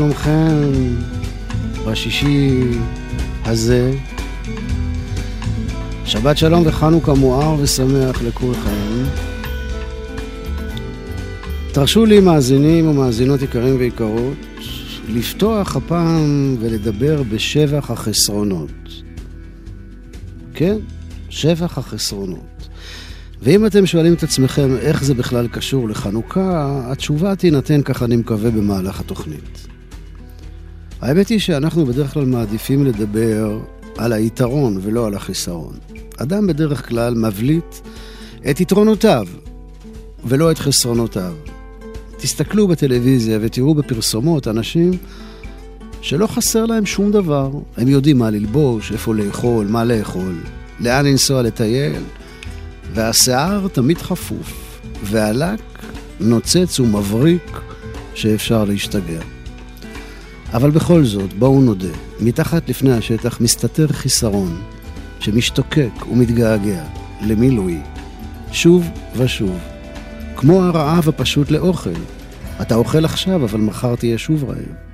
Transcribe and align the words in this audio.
שלומכם 0.00 0.72
בשישי 1.86 2.60
הזה? 3.44 3.92
שבת 6.04 6.38
שלום 6.38 6.62
וחנוכה 6.66 7.14
מואר 7.14 7.60
ושמח 7.60 8.22
לכולכם. 8.22 9.04
תרשו 11.72 12.06
לי 12.06 12.20
מאזינים 12.20 12.88
ומאזינות 12.88 13.42
יקרים 13.42 13.76
ויקרות 13.78 14.36
לפתוח 15.08 15.76
הפעם 15.76 16.56
ולדבר 16.60 17.22
בשבח 17.22 17.90
החסרונות. 17.90 19.02
כן, 20.54 20.76
שבח 21.28 21.78
החסרונות. 21.78 22.68
ואם 23.42 23.66
אתם 23.66 23.86
שואלים 23.86 24.14
את 24.14 24.22
עצמכם 24.22 24.76
איך 24.76 25.04
זה 25.04 25.14
בכלל 25.14 25.48
קשור 25.48 25.88
לחנוכה, 25.88 26.80
התשובה 26.92 27.36
תינתן 27.36 27.82
כך 27.82 28.02
אני 28.02 28.16
מקווה 28.16 28.50
במהלך 28.50 29.00
התוכנית. 29.00 29.70
האמת 31.00 31.28
היא 31.28 31.38
שאנחנו 31.38 31.86
בדרך 31.86 32.14
כלל 32.14 32.24
מעדיפים 32.24 32.84
לדבר 32.84 33.58
על 33.98 34.12
היתרון 34.12 34.78
ולא 34.82 35.06
על 35.06 35.14
החיסרון. 35.14 35.74
אדם 36.16 36.46
בדרך 36.46 36.88
כלל 36.88 37.14
מבליט 37.14 37.76
את 38.50 38.60
יתרונותיו 38.60 39.26
ולא 40.24 40.50
את 40.50 40.58
חסרונותיו. 40.58 41.32
תסתכלו 42.16 42.68
בטלוויזיה 42.68 43.38
ותראו 43.40 43.74
בפרסומות 43.74 44.48
אנשים 44.48 44.90
שלא 46.00 46.26
חסר 46.26 46.66
להם 46.66 46.86
שום 46.86 47.12
דבר. 47.12 47.50
הם 47.76 47.88
יודעים 47.88 48.18
מה 48.18 48.30
ללבוש, 48.30 48.92
איפה 48.92 49.14
לאכול, 49.14 49.66
מה 49.66 49.84
לאכול, 49.84 50.34
לאן 50.80 51.06
לנסוע 51.06 51.42
לטייל, 51.42 52.02
והשיער 52.94 53.68
תמיד 53.68 53.98
חפוף, 53.98 54.80
והלק 55.04 55.60
נוצץ 56.20 56.80
ומבריק 56.80 57.60
שאפשר 58.14 58.64
להשתגע. 58.64 59.39
אבל 60.52 60.70
בכל 60.70 61.04
זאת, 61.04 61.32
בואו 61.32 61.60
נודה, 61.60 61.88
מתחת 62.20 62.68
לפני 62.68 62.92
השטח 62.92 63.40
מסתתר 63.40 63.86
חיסרון 63.88 64.60
שמשתוקק 65.20 66.06
ומתגעגע 66.10 66.84
למילוי, 67.26 67.78
שוב 68.52 68.86
ושוב, 69.16 69.58
כמו 70.36 70.62
הרעב 70.62 71.08
הפשוט 71.08 71.50
לאוכל. 71.50 71.90
אתה 72.60 72.74
אוכל 72.74 73.04
עכשיו, 73.04 73.44
אבל 73.44 73.60
מחר 73.60 73.96
תהיה 73.96 74.18
שוב 74.18 74.44
רעב. 74.44 74.90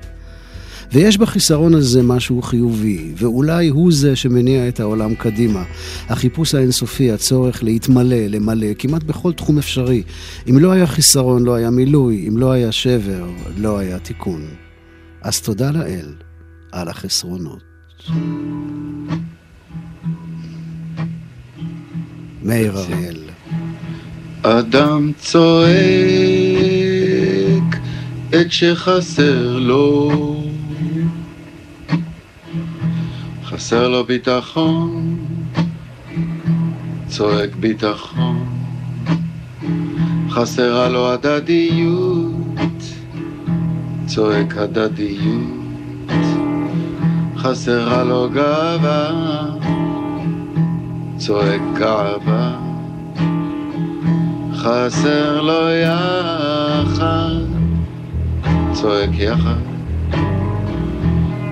ויש 0.92 1.18
בחיסרון 1.18 1.74
הזה 1.74 2.02
משהו 2.02 2.42
חיובי, 2.42 3.12
ואולי 3.16 3.68
הוא 3.68 3.92
זה 3.92 4.16
שמניע 4.16 4.68
את 4.68 4.80
העולם 4.80 5.14
קדימה. 5.14 5.64
החיפוש 6.08 6.54
האינסופי, 6.54 7.12
הצורך 7.12 7.62
להתמלא, 7.62 8.16
למלא, 8.16 8.66
כמעט 8.78 9.02
בכל 9.02 9.32
תחום 9.32 9.58
אפשרי. 9.58 10.02
אם 10.50 10.58
לא 10.58 10.72
היה 10.72 10.86
חיסרון, 10.86 11.44
לא 11.44 11.54
היה 11.54 11.70
מילוי, 11.70 12.24
אם 12.28 12.36
לא 12.36 12.52
היה 12.52 12.72
שבר, 12.72 13.30
לא 13.58 13.78
היה 13.78 13.98
תיקון. 13.98 14.65
אז 15.26 15.40
תודה 15.40 15.70
לאל 15.70 16.14
על 16.72 16.88
החסרונות. 16.88 17.62
מאיר 22.42 22.78
אריאל. 22.78 23.20
אדם 24.42 25.12
צועק 25.18 25.46
את 28.28 28.52
שחסר 28.52 29.58
לו 29.58 30.10
חסר 33.44 33.88
לו 33.88 34.04
ביטחון, 34.04 35.18
צועק 37.08 37.54
ביטחון, 37.54 38.48
חסרה 40.30 40.88
לו 40.88 41.12
הדדיות, 41.12 42.75
צועק 44.06 44.56
הדדיות, 44.56 46.12
חסרה 47.36 48.04
לו 48.04 48.30
גאווה, 48.30 49.10
צועק 51.16 51.60
גאווה, 51.78 52.58
חסר 54.54 55.40
לו 55.40 55.70
יחד, 55.70 57.34
צועק 58.72 59.10
יחד. 59.18 59.66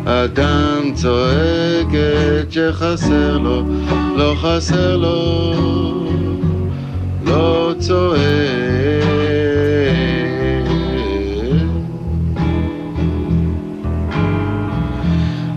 אדם 0.05 0.93
צועקת 0.95 2.51
שחסר 2.51 3.39
לו, 3.39 3.63
לא 4.17 4.35
חסר 4.41 4.97
לו, 4.97 5.55
לא 7.25 7.75
צועק. 7.79 8.65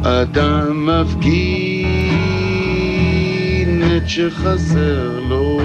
אדם 0.07 0.89
מפגין 0.89 1.87
את 3.97 4.09
שחסר 4.09 5.19
לו, 5.19 5.59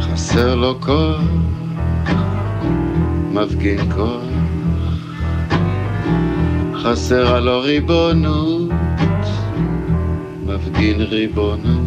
חסר 0.00 0.54
לו 0.54 0.80
כוח, 0.80 1.20
מפגין 3.32 3.92
כוח. 3.92 4.22
חסרה 6.82 7.40
לו 7.40 7.60
ריבונות, 7.60 8.70
מפגין 10.46 11.00
ריבונות, 11.00 11.86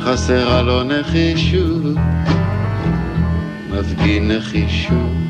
חסרה 0.00 0.62
לו 0.62 0.82
נחישות, 0.82 1.96
מפגין 3.70 4.30
נחישות, 4.30 5.27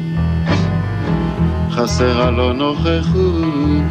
חסרה 1.79 2.31
לו 2.31 2.53
נוכחות, 2.53 3.83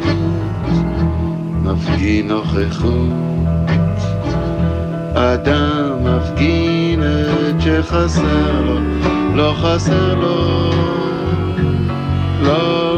מפגין 1.64 2.28
נוכחות, 2.28 3.14
אדם 5.14 5.92
מפגין 6.03 7.03
את 7.03 7.62
שחסר 7.62 8.62
לו, 8.62 8.80
לא 9.36 9.53
חסר 9.62 10.16
לו, 10.16 10.72
לא 12.42 12.98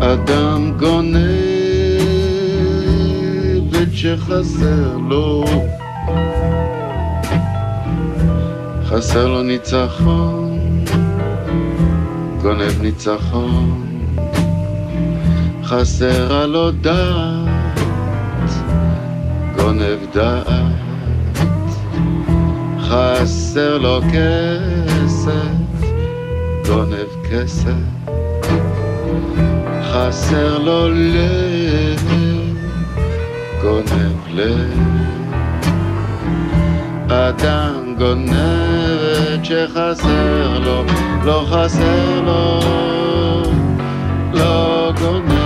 אדם 0.00 0.72
גונב 0.76 1.16
את 1.16 1.39
שחסר 4.00 4.96
לו. 5.08 5.44
חסר 8.84 9.26
לו 9.26 9.42
ניצחון, 9.42 10.84
גונב 12.42 12.82
ניצחון, 12.82 13.86
חסרה 15.64 16.46
לו 16.46 16.70
דעת, 16.70 17.48
גונב 19.56 19.98
דעת, 20.12 21.36
חסר 22.80 23.78
לו 23.78 24.00
כסף, 24.12 25.32
גונב 26.66 27.08
כסף. 27.30 28.10
חסר 29.92 30.58
לו 30.58 30.88
לב, 30.88 32.29
גונב 33.62 34.28
לב. 34.30 34.78
אדם 37.08 37.94
גונב 37.98 39.42
שחסר 39.42 40.58
לו, 40.58 40.84
לא 41.24 41.46
חסר 41.50 42.20
לו, 42.26 42.60
לא 44.32 44.92
גונב. 45.00 45.40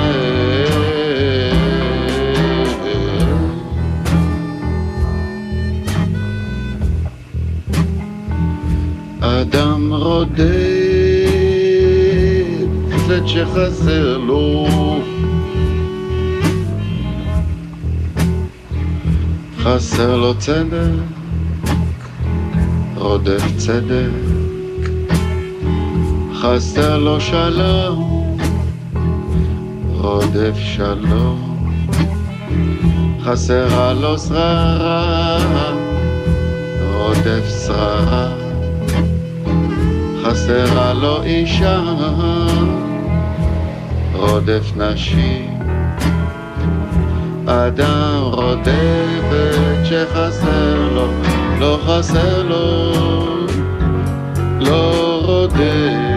אדם 9.20 9.92
רודף 9.92 10.44
חפץ 12.90 13.26
שחסר 13.26 14.18
לו 14.18 14.66
חסר 19.64 20.16
לו 20.16 20.34
צדק, 20.38 20.88
רודף 22.96 23.42
צדק, 23.56 24.10
חסר 26.34 26.98
לו 26.98 27.20
שלום, 27.20 28.36
רודף 29.92 30.54
שלום, 30.56 31.70
חסרה 33.22 33.92
לו 33.92 34.18
שררה, 34.18 35.38
רודף 36.92 37.64
שררה. 37.66 38.28
חסרה 40.24 40.94
לו 40.94 41.22
אישה, 41.22 41.82
רודף 44.14 44.72
נשים. 44.76 45.53
אדם 47.46 48.22
רודפת 48.22 49.84
שחסר 49.84 50.88
לו, 50.94 51.08
לא 51.58 51.78
חסר 51.86 52.42
לו, 52.42 52.92
לא 54.60 55.20
רודף. 55.24 56.14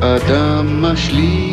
אדם 0.00 0.82
משלים 0.82 1.42
את 1.48 1.51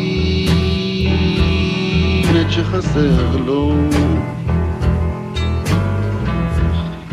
שחסר 2.50 3.36
לו. 3.46 3.74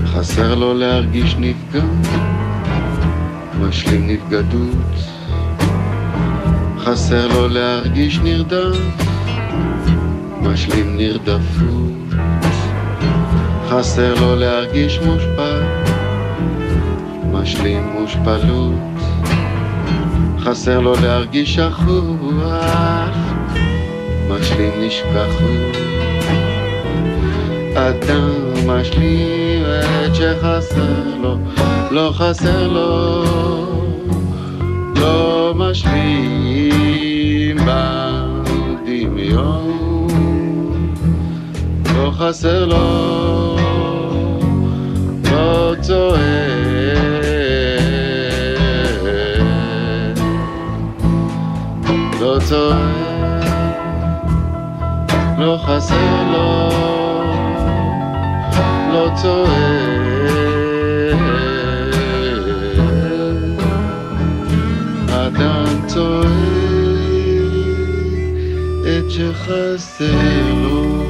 חסר 0.05 0.55
לו 0.55 0.73
להרגיש 0.73 1.35
נפגע 1.39 1.83
משלים 3.59 4.07
נבגדות 4.07 5.17
חסר 6.87 7.27
לו 7.27 7.47
להרגיש 7.47 8.19
נרדף 8.19 8.77
משלים 10.41 10.97
נרדפות. 10.97 12.19
חסר 13.69 14.13
לו 14.21 14.35
להרגיש 14.35 14.99
מושפע 14.99 15.59
משלים 17.31 17.83
מושפלות. 17.83 18.73
חסר 20.39 20.79
לו 20.79 20.93
להרגיש 21.01 21.55
שכוח, 21.55 23.17
משלים 24.57 24.87
נשכחות. 24.87 25.77
אדם 27.75 28.29
משלים 28.65 29.65
את 29.65 30.15
שחסר 30.15 31.03
לו, 31.21 31.37
לא 31.91 32.11
חסר 32.13 32.67
לו, 32.67 33.23
לא 34.95 35.53
משלים 35.55 37.57
בדמיון, 38.85 39.67
לא 41.95 42.11
חסר 42.11 42.65
לו, 42.65 43.57
לא 45.31 45.73
צועק. 45.81 46.47
צועק, 52.47 53.06
לא 55.37 55.59
חסר 55.63 56.23
לו, 56.31 56.69
לא 58.93 59.09
צועק. 59.15 59.57
אדם 65.09 65.87
צועק 65.87 66.27
את 68.81 69.11
שחסר 69.11 70.53
לו. 70.61 71.06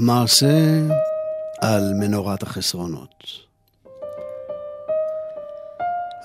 המעשה 0.00 0.86
על 1.60 1.94
מנורת 1.94 2.42
החסרונות. 2.42 3.24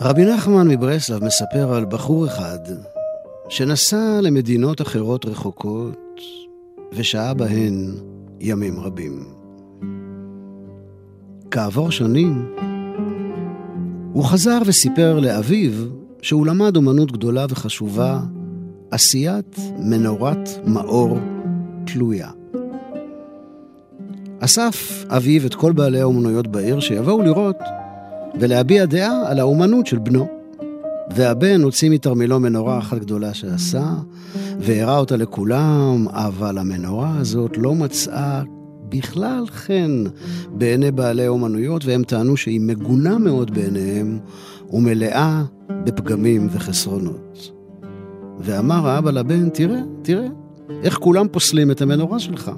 רבי 0.01 0.25
נחמן 0.25 0.67
מברסלב 0.67 1.23
מספר 1.23 1.73
על 1.73 1.85
בחור 1.85 2.25
אחד 2.25 2.59
שנסע 3.49 4.21
למדינות 4.21 4.81
אחרות 4.81 5.25
רחוקות 5.25 6.19
ושהה 6.93 7.33
בהן 7.33 7.95
ימים 8.39 8.79
רבים. 8.79 9.23
כעבור 11.51 11.91
שנים, 11.91 12.55
הוא 14.13 14.23
חזר 14.23 14.59
וסיפר 14.65 15.19
לאביו 15.19 15.73
שהוא 16.21 16.45
למד 16.47 16.75
אומנות 16.75 17.11
גדולה 17.11 17.45
וחשובה, 17.49 18.19
עשיית 18.91 19.59
מנורת 19.79 20.49
מאור 20.65 21.17
תלויה. 21.85 22.44
אסף 24.39 25.05
אביו 25.09 25.45
את 25.45 25.55
כל 25.55 25.71
בעלי 25.71 26.01
האומנויות 26.01 26.47
בעיר 26.47 26.79
שיבואו 26.79 27.21
לראות 27.21 27.55
ולהביע 28.39 28.85
דעה 28.85 29.31
על 29.31 29.39
האומנות 29.39 29.87
של 29.87 29.97
בנו. 29.97 30.27
והבן 31.15 31.61
הוציא 31.61 31.89
מתרמילו 31.89 32.39
מנורה 32.39 32.77
אחת 32.77 32.97
גדולה 32.97 33.33
שעשה, 33.33 33.93
והראה 34.59 34.97
אותה 34.97 35.15
לכולם, 35.15 36.07
אבל 36.09 36.57
המנורה 36.57 37.17
הזאת 37.17 37.57
לא 37.57 37.75
מצאה 37.75 38.41
בכלל 38.89 39.43
חן 39.47 40.03
בעיני 40.49 40.91
בעלי 40.91 41.25
האומנויות, 41.25 41.85
והם 41.85 42.03
טענו 42.03 42.37
שהיא 42.37 42.61
מגונה 42.61 43.17
מאוד 43.17 43.51
בעיניהם 43.51 44.19
ומלאה 44.73 45.43
בפגמים 45.69 46.47
וחסרונות. 46.51 47.51
ואמר 48.39 48.87
האבא 48.87 49.11
לבן, 49.11 49.49
תראה, 49.49 49.79
תראה, 50.01 50.27
איך 50.83 50.97
כולם 50.97 51.27
פוסלים 51.31 51.71
את 51.71 51.81
המנורה 51.81 52.19
שלך. 52.19 52.51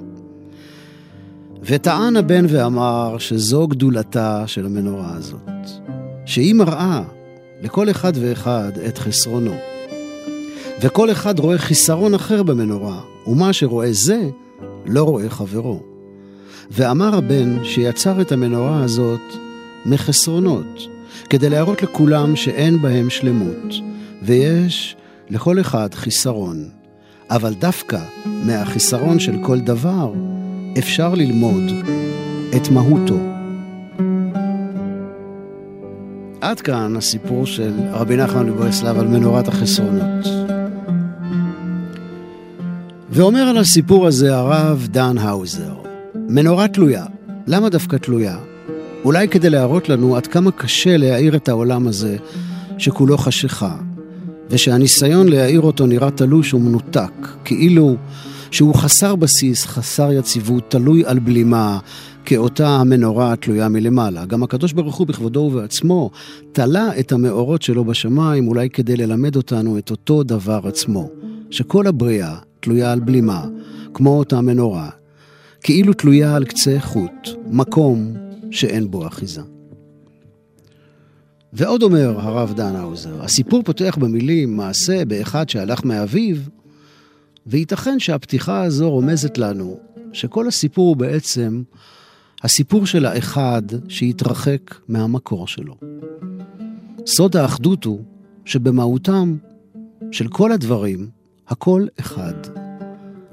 וטען 1.70 2.16
הבן 2.16 2.46
ואמר 2.48 3.18
שזו 3.18 3.66
גדולתה 3.66 4.44
של 4.46 4.66
המנורה 4.66 5.12
הזאת, 5.16 5.70
שהיא 6.24 6.54
מראה 6.54 7.02
לכל 7.62 7.90
אחד 7.90 8.12
ואחד 8.14 8.72
את 8.88 8.98
חסרונו. 8.98 9.54
וכל 10.80 11.10
אחד 11.10 11.38
רואה 11.38 11.58
חיסרון 11.58 12.14
אחר 12.14 12.42
במנורה, 12.42 13.00
ומה 13.26 13.52
שרואה 13.52 13.92
זה, 13.92 14.28
לא 14.86 15.02
רואה 15.02 15.30
חברו. 15.30 15.82
ואמר 16.70 17.16
הבן 17.16 17.64
שיצר 17.64 18.20
את 18.20 18.32
המנורה 18.32 18.82
הזאת 18.84 19.20
מחסרונות, 19.86 20.88
כדי 21.30 21.50
להראות 21.50 21.82
לכולם 21.82 22.36
שאין 22.36 22.82
בהם 22.82 23.10
שלמות, 23.10 23.74
ויש 24.22 24.96
לכל 25.30 25.60
אחד 25.60 25.94
חיסרון. 25.94 26.68
אבל 27.30 27.54
דווקא 27.54 28.00
מהחיסרון 28.26 29.18
של 29.18 29.36
כל 29.42 29.60
דבר, 29.60 30.12
אפשר 30.78 31.14
ללמוד 31.14 31.62
את 32.56 32.68
מהותו. 32.68 33.18
עד 36.40 36.60
כאן 36.60 36.96
הסיפור 36.96 37.46
של 37.46 37.72
רבי 37.92 38.16
נחמן 38.16 38.46
מברסלב 38.50 38.98
על 38.98 39.06
מנורת 39.06 39.48
החסרונות. 39.48 40.26
ואומר 43.10 43.40
על 43.42 43.58
הסיפור 43.58 44.06
הזה 44.06 44.36
הרב 44.36 44.86
דן 44.90 45.18
האוזר, 45.18 45.74
מנורה 46.28 46.68
תלויה. 46.68 47.04
למה 47.46 47.68
דווקא 47.68 47.96
תלויה? 47.96 48.38
אולי 49.04 49.28
כדי 49.28 49.50
להראות 49.50 49.88
לנו 49.88 50.16
עד 50.16 50.26
כמה 50.26 50.50
קשה 50.50 50.96
להאיר 50.96 51.36
את 51.36 51.48
העולם 51.48 51.88
הזה 51.88 52.16
שכולו 52.78 53.18
חשיכה, 53.18 53.76
ושהניסיון 54.50 55.28
להאיר 55.28 55.60
אותו 55.60 55.86
נראה 55.86 56.10
תלוש 56.10 56.54
ומנותק, 56.54 57.28
כאילו 57.44 57.96
שהוא 58.50 58.74
חסר 58.74 59.16
בסיס, 59.16 59.66
חסר 59.66 60.12
יציבות, 60.12 60.70
תלוי 60.70 61.04
על 61.06 61.18
בלימה, 61.18 61.78
כאותה 62.24 62.68
המנורה 62.68 63.32
התלויה 63.32 63.68
מלמעלה. 63.68 64.24
גם 64.24 64.42
הקדוש 64.42 64.72
ברוך 64.72 64.96
הוא 64.96 65.06
בכבודו 65.06 65.40
ובעצמו 65.40 66.10
תלה 66.52 66.98
את 67.00 67.12
המאורות 67.12 67.62
שלו 67.62 67.84
בשמיים, 67.84 68.48
אולי 68.48 68.70
כדי 68.70 68.96
ללמד 68.96 69.36
אותנו 69.36 69.78
את 69.78 69.90
אותו 69.90 70.22
דבר 70.22 70.60
עצמו, 70.64 71.08
שכל 71.50 71.86
הבריאה 71.86 72.36
תלויה 72.60 72.92
על 72.92 73.00
בלימה, 73.00 73.44
כמו 73.94 74.18
אותה 74.18 74.40
מנורה, 74.40 74.90
כאילו 75.62 75.92
תלויה 75.92 76.36
על 76.36 76.44
קצה 76.44 76.76
חוט, 76.80 77.28
מקום 77.50 78.12
שאין 78.50 78.90
בו 78.90 79.06
אחיזה. 79.06 79.42
ועוד 81.52 81.82
אומר 81.82 82.20
הרב 82.20 82.52
דן 82.56 82.76
האוזר, 82.76 83.24
הסיפור 83.24 83.62
פותח 83.62 83.96
במילים 84.00 84.56
מעשה 84.56 85.04
באחד 85.04 85.48
שהלך 85.48 85.84
מאביו, 85.84 86.36
וייתכן 87.46 87.98
שהפתיחה 87.98 88.62
הזו 88.62 88.90
רומזת 88.90 89.38
לנו 89.38 89.78
שכל 90.12 90.48
הסיפור 90.48 90.88
הוא 90.88 90.96
בעצם 90.96 91.62
הסיפור 92.42 92.86
של 92.86 93.06
האחד 93.06 93.62
שהתרחק 93.88 94.74
מהמקור 94.88 95.46
שלו. 95.46 95.74
סוד 97.06 97.36
האחדות 97.36 97.84
הוא 97.84 98.00
שבמהותם 98.44 99.36
של 100.12 100.28
כל 100.28 100.52
הדברים, 100.52 101.08
הכל 101.48 101.86
אחד. 102.00 102.34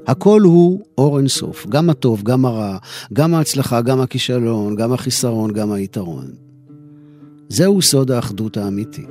הכל 0.08 0.42
הוא 0.42 0.86
אור 0.98 1.18
אינסוף, 1.18 1.68
גם 1.68 1.90
הטוב, 1.90 2.24
גם 2.24 2.46
הרע, 2.46 2.78
גם 3.14 3.34
ההצלחה, 3.34 3.82
גם 3.82 4.02
הכישלון, 4.02 4.76
גם 4.76 4.94
החיסרון, 4.94 5.54
גם 5.54 5.72
היתרון. 5.72 6.32
זהו 7.50 7.82
סוד 7.82 8.12
האחדות 8.12 8.58
האמיתי. 8.58 9.06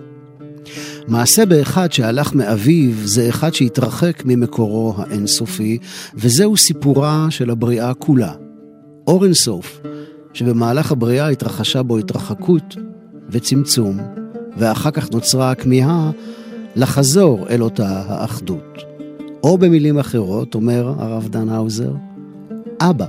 מעשה 1.08 1.46
באחד 1.46 1.92
שהלך 1.92 2.34
מאביו 2.34 2.92
זה 3.04 3.28
אחד 3.28 3.54
שהתרחק 3.54 4.22
ממקורו 4.24 4.94
האינסופי, 4.96 5.78
וזהו 6.14 6.56
סיפורה 6.56 7.26
של 7.30 7.50
הבריאה 7.50 7.94
כולה. 7.94 8.32
אור 9.06 9.24
אינסוף, 9.24 9.80
שבמהלך 10.32 10.92
הבריאה 10.92 11.28
התרחשה 11.28 11.82
בו 11.82 11.98
התרחקות 11.98 12.76
וצמצום, 13.28 13.98
ואחר 14.56 14.90
כך 14.90 15.10
נוצרה 15.10 15.50
הכמיהה 15.50 16.10
לחזור 16.76 17.46
אל 17.50 17.62
אותה 17.62 18.02
האחדות. 18.06 18.84
או 19.42 19.58
במילים 19.58 19.98
אחרות, 19.98 20.54
אומר 20.54 20.94
הרב 20.98 21.28
דן 21.28 21.48
האוזר, 21.48 21.92
אבא, 22.80 23.06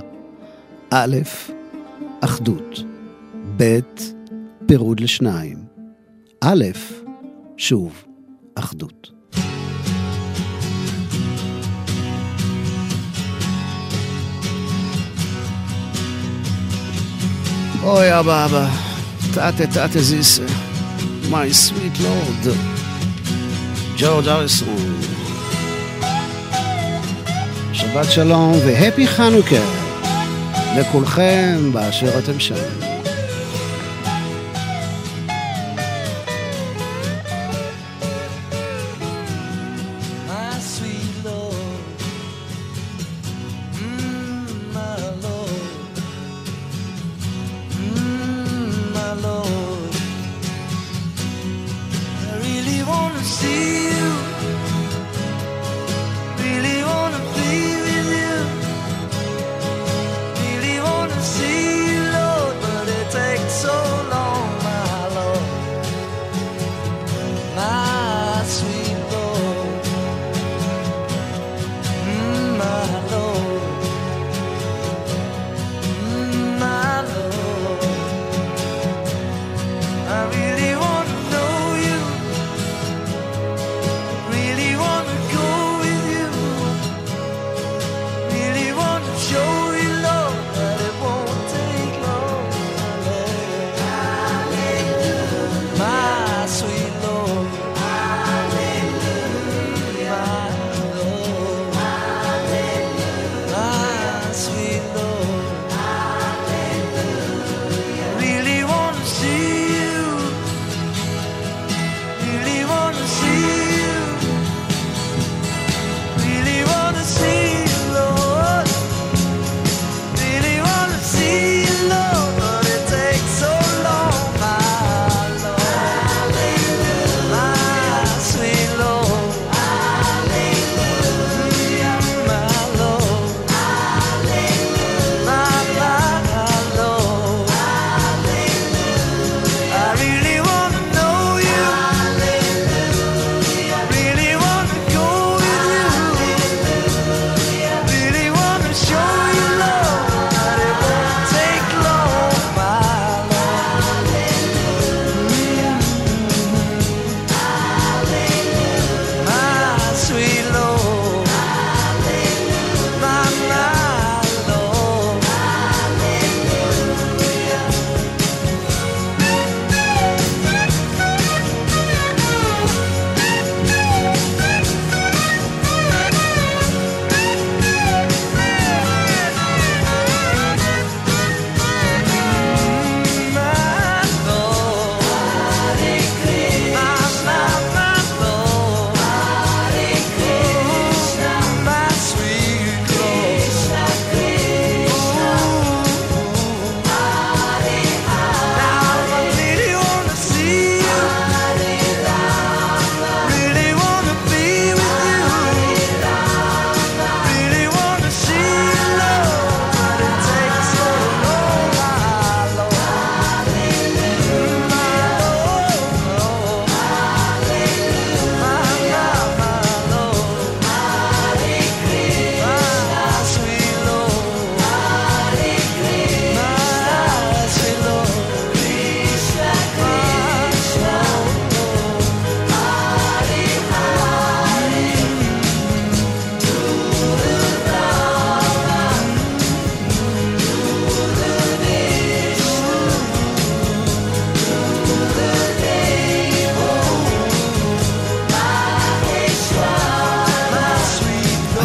א', 0.90 1.16
אחדות, 2.20 2.82
ב', 3.56 3.80
פירוד 4.66 5.00
לשניים, 5.00 5.58
א', 6.40 6.64
שוב, 7.58 8.04
אחדות. 8.54 9.10
אוי, 17.82 18.18
אבא, 18.20 18.44
אבא, 18.44 18.68
תתה, 19.32 19.50
תתה 19.66 20.02
זיסה, 20.02 20.42
my 21.30 21.52
sweet 21.52 22.00
lord, 22.00 22.48
ג'ורג' 23.98 24.28
אריסון. 24.28 25.00
שבת 27.72 28.10
שלום 28.10 28.52
והפי 28.66 29.08
חנוכה 29.08 29.64
לכולכם 30.78 31.72
באשר 31.72 32.18
אתם 32.18 32.40
שם. 32.40 32.95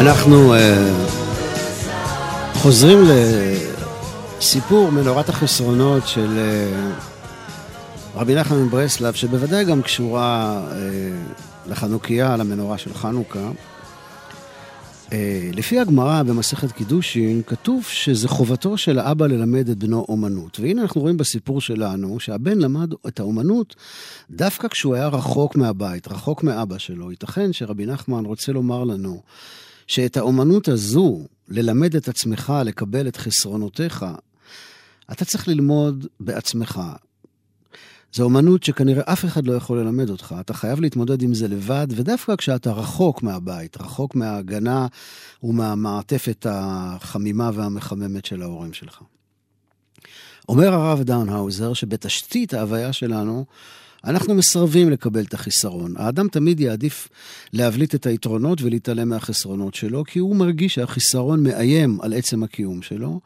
אנחנו 0.02 0.54
uh, 0.54 0.58
חוזרים 2.54 2.98
סיפור 4.40 4.90
מנורת 4.92 5.28
החסרונות 5.28 6.08
של 6.08 6.38
אה, 6.38 6.90
רבי 8.14 8.34
נחמן 8.34 8.62
מברסלב, 8.62 9.14
שבוודאי 9.14 9.64
גם 9.64 9.82
קשורה 9.82 10.60
אה, 10.72 10.78
לחנוכיה, 11.66 12.36
למנורה 12.36 12.78
של 12.78 12.94
חנוכה. 12.94 13.50
אה, 15.12 15.50
לפי 15.52 15.80
הגמרא 15.80 16.22
במסכת 16.22 16.72
קידושין, 16.72 17.42
כתוב 17.46 17.84
שזה 17.84 18.28
חובתו 18.28 18.76
של 18.76 18.98
האבא 18.98 19.26
ללמד 19.26 19.68
את 19.68 19.78
בנו 19.78 20.06
אומנות. 20.08 20.60
והנה 20.60 20.82
אנחנו 20.82 21.00
רואים 21.00 21.16
בסיפור 21.16 21.60
שלנו 21.60 22.20
שהבן 22.20 22.58
למד 22.58 22.92
את 23.08 23.20
האומנות 23.20 23.74
דווקא 24.30 24.68
כשהוא 24.68 24.94
היה 24.94 25.08
רחוק 25.08 25.56
מהבית, 25.56 26.08
רחוק 26.08 26.42
מאבא 26.42 26.78
שלו. 26.78 27.10
ייתכן 27.10 27.52
שרבי 27.52 27.86
נחמן 27.86 28.24
רוצה 28.24 28.52
לומר 28.52 28.84
לנו 28.84 29.20
שאת 29.86 30.16
האומנות 30.16 30.68
הזו, 30.68 31.26
ללמד 31.48 31.96
את 31.96 32.08
עצמך, 32.08 32.52
לקבל 32.64 33.08
את 33.08 33.16
חסרונותיך, 33.16 34.06
אתה 35.12 35.24
צריך 35.24 35.48
ללמוד 35.48 36.06
בעצמך. 36.20 36.80
זו 38.12 38.24
אומנות 38.24 38.62
שכנראה 38.62 39.12
אף 39.12 39.24
אחד 39.24 39.46
לא 39.46 39.52
יכול 39.52 39.80
ללמד 39.80 40.10
אותך. 40.10 40.34
אתה 40.40 40.54
חייב 40.54 40.80
להתמודד 40.80 41.22
עם 41.22 41.34
זה 41.34 41.48
לבד, 41.48 41.86
ודווקא 41.90 42.36
כשאתה 42.36 42.72
רחוק 42.72 43.22
מהבית, 43.22 43.76
רחוק 43.80 44.14
מההגנה 44.14 44.86
ומהמעטפת 45.42 46.46
החמימה 46.50 47.50
והמחממת 47.54 48.24
של 48.24 48.42
ההורים 48.42 48.72
שלך. 48.72 49.02
אומר 50.48 50.74
הרב 50.74 51.02
דאונהאוזר 51.02 51.72
שבתשתית 51.72 52.54
ההוויה 52.54 52.92
שלנו, 52.92 53.44
אנחנו 54.04 54.34
מסרבים 54.34 54.90
לקבל 54.90 55.24
את 55.24 55.34
החיסרון. 55.34 55.94
האדם 55.96 56.28
תמיד 56.28 56.60
יעדיף 56.60 57.08
להבליט 57.52 57.94
את 57.94 58.06
היתרונות 58.06 58.62
ולהתעלם 58.62 59.08
מהחסרונות 59.08 59.74
שלו, 59.74 60.04
כי 60.04 60.18
הוא 60.18 60.36
מרגיש 60.36 60.74
שהחיסרון 60.74 61.42
מאיים 61.42 61.98
על 62.00 62.12
עצם 62.12 62.42
הקיום 62.42 62.82
שלו. 62.82 63.20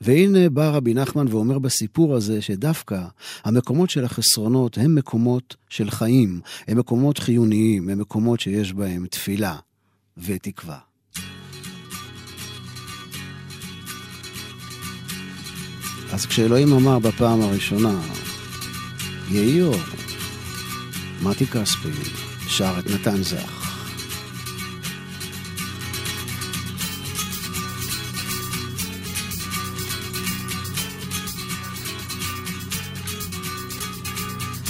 והנה 0.00 0.48
בא 0.48 0.70
רבי 0.70 0.94
נחמן 0.94 1.26
ואומר 1.28 1.58
בסיפור 1.58 2.14
הזה 2.14 2.42
שדווקא 2.42 3.00
המקומות 3.44 3.90
של 3.90 4.04
החסרונות 4.04 4.78
הם 4.78 4.94
מקומות 4.94 5.56
של 5.68 5.90
חיים, 5.90 6.40
הם 6.68 6.78
מקומות 6.78 7.18
חיוניים, 7.18 7.88
הם 7.88 7.98
מקומות 7.98 8.40
שיש 8.40 8.72
בהם 8.72 9.06
תפילה 9.06 9.56
ותקווה. 10.16 10.78
אז 16.12 16.26
כשאלוהים 16.26 16.72
אמר 16.72 16.98
בפעם 16.98 17.40
הראשונה, 17.40 18.00
יהי 19.30 19.62
אור, 19.62 19.76
מתי 21.22 21.46
כספי 21.46 21.88
שר 22.48 22.74
את 22.78 22.86
נתן 22.86 23.22
זך. 23.22 23.72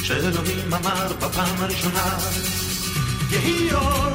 שאלוהים 0.03 0.75
אמר 0.75 1.13
בפעם 1.13 1.57
הראשונה, 1.59 2.19
יהי 3.31 3.73
אור. 3.75 4.07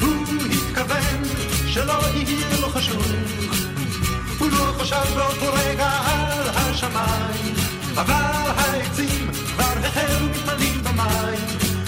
הוא 0.00 0.26
התכוון 0.52 1.22
שלא 1.66 2.00
יהיה 2.14 2.60
לו 2.60 2.68
חשוב, 2.68 3.06
הוא 4.38 4.48
לא 4.50 4.74
חשב 4.78 5.04
באותו 5.14 5.52
רגע 5.54 5.88
על 5.88 6.48
השמיים, 6.48 7.59
אבל 7.96 8.14
העצים 8.56 9.30
כבר 9.32 9.72
החלו 9.84 10.26
מתמלאים 10.26 10.82
במים, 10.84 11.46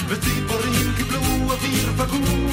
וציפורים 0.09 0.93
קיבלו 0.97 1.21
אוויר 1.53 1.93
פגור. 1.97 2.51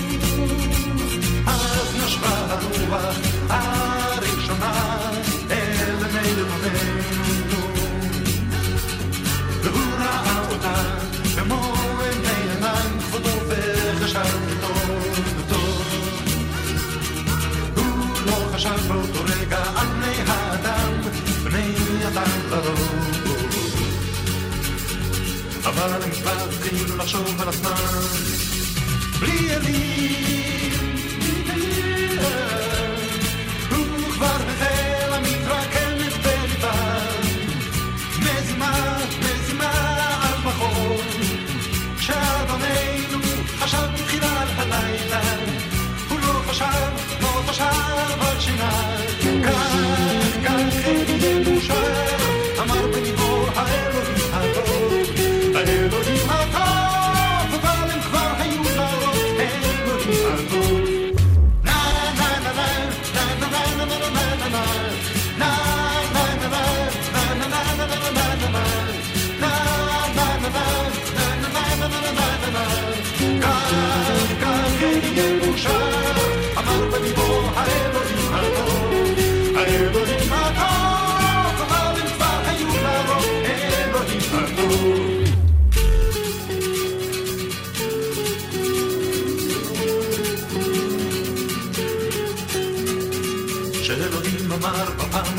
אז 1.47 1.95
נשבה 2.05 2.29
הרוח 2.49 3.15
הראשונה 3.49 5.09
אל 5.51 6.05
עיני 6.05 6.31
לבוננו. 6.35 7.19
והוא 9.63 9.93
ראה 9.99 10.49
אותה 10.49 10.75
במו 11.35 11.73
עיני 12.01 12.51
עיניים 12.51 12.99
כבודו 12.99 13.29
וחשב 13.47 14.37
טוב 14.61 15.05
טוב. 15.49 15.83
הוא 17.75 18.09
לא 18.25 18.49
חשב 18.53 18.91
אבל 25.85 26.01
אני 26.03 26.11
כבר 26.11 26.51
כאילו 26.63 26.97
לחשוב 26.97 27.41
על 27.41 27.47
הזמן 27.47 27.73
בלי 29.19 29.31
ידית 29.31 30.28
Carlos. 60.47 60.78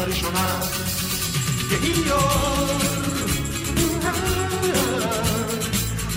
בפעם 0.01 0.09
הראשונה, 0.09 0.61
יהי 1.71 2.11
אור. 2.11 2.71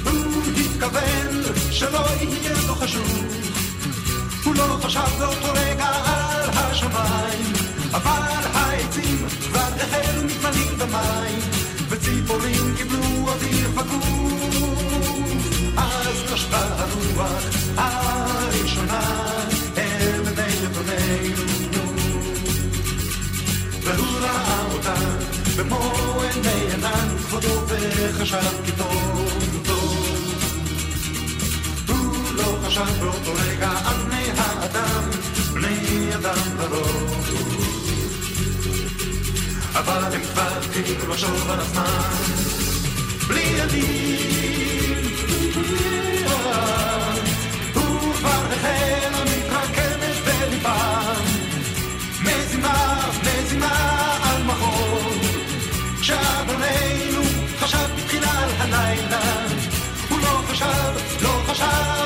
הוא 0.03 0.43
התכוון 0.57 1.43
שלא 1.71 2.05
יהיה 2.21 2.53
לו 2.67 2.75
חשוב, 2.75 3.25
הוא 4.43 4.55
לא 4.55 4.77
חשב 4.81 5.07
באותו 5.19 5.53
רגע 5.55 5.85
על 5.85 6.49
השמיים, 6.53 7.53
אבל 7.91 8.21
העצים 8.53 9.25
כבר 9.49 9.59
החלו 9.59 10.23
מתמלאים 10.23 10.77
במים, 10.77 11.39
וציפורים 11.89 12.75
קיבלו 12.77 13.29
אוויר 13.29 13.71
פגור. 13.75 14.49
אז 15.77 16.33
נשבה 16.33 16.67
הרוח 16.77 17.43
הראשונה 17.77 19.01
אל 19.77 20.21
בני 20.23 20.55
לבוננו. 20.63 21.82
ראה 24.23 24.65
אותה 24.73 24.93
במו 25.57 25.93
עיני 26.21 26.71
עינן 26.71 27.17
כבודו 27.17 27.61
וחשב 27.67 28.63
כי 28.65 28.71
טוב 28.71 29.43
טוב. 29.65 29.93
הוא 31.87 32.33
לא 32.35 32.57
חשב 32.65 32.85
באותו 32.99 33.31
רגע 33.33 33.69
על 33.85 33.95
בני 34.05 34.31
האדם, 34.37 35.09
בני 35.53 36.15
אדם 36.15 36.57
לרוב. 36.59 37.13
אבל 39.75 40.13
הם 40.13 40.21
כבר 40.33 40.57
התחילו 40.57 41.07
לחשוב 41.09 41.49
על 41.49 41.59
עצמם 41.59 42.11
בלי 43.27 43.61
עלים. 43.61 44.03
הוא 47.73 48.13
כבר 48.13 48.29
החל 48.29 49.13
המתרקמת 49.13 50.15
בליבם 50.25 51.21
מזימה, 52.21 53.09
מזימה 53.23 54.02
הלילה, 58.63 59.19
הוא 60.09 60.19
לא 60.19 60.41
חשב, 60.47 61.21
לא 61.21 61.41
חשב 61.47 62.02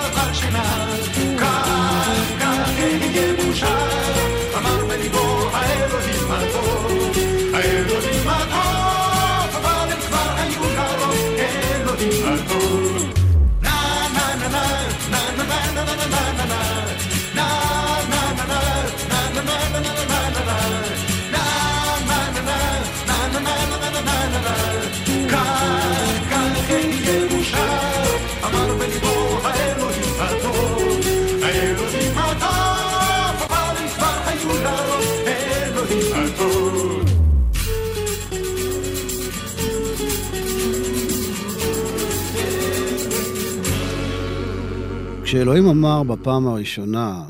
כשאלוהים 45.37 45.67
אמר 45.67 46.03
בפעם 46.03 46.47
הראשונה, 46.47 47.29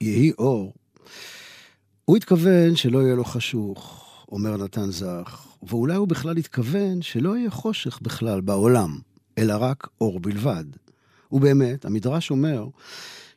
יהי 0.00 0.32
אור, 0.38 0.74
הוא 2.04 2.16
התכוון 2.16 2.76
שלא 2.76 2.98
יהיה 2.98 3.14
לו 3.14 3.24
חשוך, 3.24 4.04
אומר 4.32 4.56
נתן 4.56 4.90
זך, 4.90 5.46
ואולי 5.62 5.94
הוא 5.94 6.08
בכלל 6.08 6.36
התכוון 6.36 7.02
שלא 7.02 7.36
יהיה 7.36 7.50
חושך 7.50 7.98
בכלל 8.02 8.40
בעולם, 8.40 8.98
אלא 9.38 9.54
רק 9.60 9.88
אור 10.00 10.20
בלבד. 10.20 10.64
ובאמת, 11.32 11.84
המדרש 11.84 12.30
אומר 12.30 12.66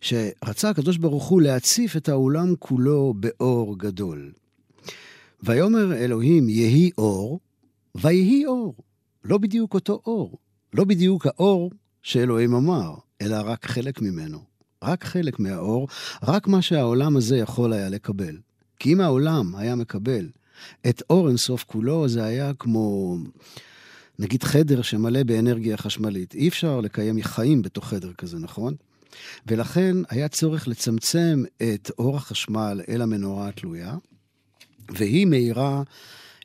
שרצה 0.02 0.70
הקדוש 0.70 0.98
ברוך 0.98 1.28
הוא 1.28 1.42
להציף 1.42 1.98
את 1.98 2.10
העולם 2.10 2.56
כולו 2.60 3.14
באור 3.18 3.78
גדול. 3.78 4.32
ויאמר 5.44 5.94
אלוהים 5.94 6.50
יהי 6.50 6.92
אור, 6.98 7.40
ויהי 7.96 8.46
אור. 8.46 8.76
לא 9.24 9.38
בדיוק 9.38 9.74
אותו 9.74 10.02
אור, 10.06 10.38
לא 10.74 10.84
בדיוק 10.84 11.26
האור 11.26 11.72
שאלוהים 12.04 12.54
אמר, 12.54 12.96
אלא 13.22 13.38
רק 13.46 13.66
חלק 13.66 14.02
ממנו. 14.02 14.40
רק 14.84 15.04
חלק 15.04 15.40
מהאור, 15.40 15.88
רק 16.24 16.48
מה 16.48 16.62
שהעולם 16.62 17.18
הזה 17.18 17.38
יכול 17.38 17.74
היה 17.74 17.90
לקבל. 17.90 18.38
כי 18.80 18.94
אם 18.94 19.02
העולם 19.02 19.56
היה 19.56 19.76
מקבל 19.76 20.30
את 20.90 21.04
אור 21.10 21.28
אינסוף 21.28 21.64
כולו, 21.64 22.08
זה 22.10 22.24
היה 22.24 22.54
כמו, 22.54 23.18
נגיד, 24.20 24.44
חדר 24.44 24.82
שמלא 24.82 25.24
באנרגיה 25.24 25.78
חשמלית. 25.78 26.36
אי 26.36 26.48
אפשר 26.48 26.82
לקיים 26.82 27.24
חיים 27.24 27.62
בתוך 27.62 27.88
חדר 27.88 28.14
כזה, 28.14 28.38
נכון? 28.38 28.74
ולכן 29.48 29.98
היה 30.10 30.28
צורך 30.28 30.68
לצמצם 30.68 31.44
את 31.58 31.92
אור 32.00 32.18
החשמל 32.18 32.82
אל 32.90 33.02
המנורה 33.02 33.48
התלויה, 33.48 33.96
והיא 34.90 35.28
מאירה 35.28 35.84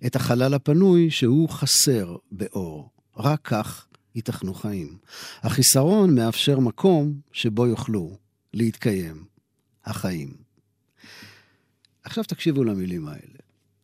את 0.07 0.17
החלל 0.17 0.55
הפנוי 0.55 1.11
שהוא 1.11 1.49
חסר 1.49 2.17
באור. 2.33 2.91
רק 3.17 3.41
כך 3.45 3.87
ייתכנו 4.17 4.55
חיים. 4.55 4.97
החיסרון 5.43 6.15
מאפשר 6.15 6.59
מקום 6.59 7.21
שבו 7.33 7.67
יוכלו 7.67 8.17
להתקיים 8.55 9.25
החיים. 9.85 10.35
עכשיו 12.03 12.25
תקשיבו 12.25 12.65
למילים 12.65 13.09
האלה. 13.09 13.39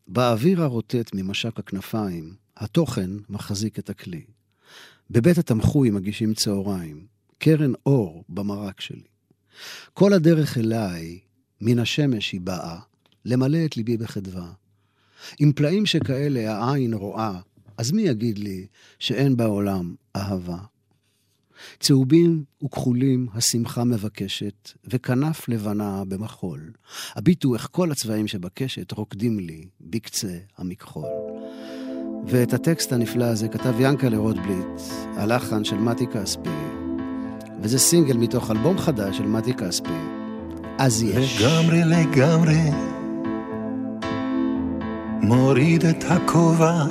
באוויר 0.09 0.63
הרוטט 0.63 1.11
ממשק 1.15 1.59
הכנפיים, 1.59 2.35
התוכן 2.57 3.11
מחזיק 3.29 3.79
את 3.79 3.91
הכלי. 3.91 4.25
בבית 5.11 5.39
התמחוי 5.39 5.91
מגישים 5.91 6.35
צהריים, 6.35 7.07
קרן 7.39 7.73
אור 7.87 8.25
במרק 8.29 8.81
שלי. 8.81 9.09
כל 9.93 10.13
הדרך 10.13 10.59
אליי, 10.59 11.19
מן 11.61 11.79
השמש 11.79 12.33
היא 12.33 12.41
באה, 12.41 12.79
למלא 13.25 13.59
את 13.65 13.77
ליבי 13.77 13.97
בחדווה. 13.97 14.53
עם 15.39 15.53
פלאים 15.53 15.87
שכאלה 15.87 16.57
העין 16.57 16.95
רואה, 16.95 17.41
אז 17.79 17.93
מי 17.93 18.03
יגיד 18.03 18.39
לי 18.39 18.67
שאין 18.99 19.37
בעולם 19.37 19.95
אהבה? 20.17 20.59
צהובים 21.81 22.45
וכחולים 22.65 23.27
השמחה 23.35 23.85
מבקשת, 23.85 24.71
וכנף 24.87 25.49
לבנה 25.49 26.03
במחול. 26.09 26.73
הביטו 27.15 27.55
איך 27.55 27.69
כל 27.71 27.93
הצבעים 27.93 28.29
שבקשת 28.29 28.93
רוקדים 28.93 29.41
לי 29.41 29.67
בקצה 29.81 30.39
המכחול. 30.59 31.07
ואת 32.27 32.53
הטקסט 32.53 32.93
הנפלא 32.93 33.25
הזה 33.25 33.49
כתב 33.49 33.75
ינקלה 33.81 34.19
רוטבליט, 34.19 34.81
הלחן 35.17 35.65
של 35.65 35.77
מתי 35.77 36.07
כספי, 36.07 36.49
וזה 37.63 37.79
סינגל 37.79 38.17
מתוך 38.17 38.51
אלבום 38.51 38.79
חדש 38.79 39.19
של 39.19 39.27
מתי 39.27 39.55
כספי, 39.55 39.89
אז 40.79 41.03
יש. 41.03 41.43
לגמרי 41.43 41.81
לגמרי 41.85 42.71
מוריד 45.23 45.85
את 45.85 46.05
הכובע 46.05 46.85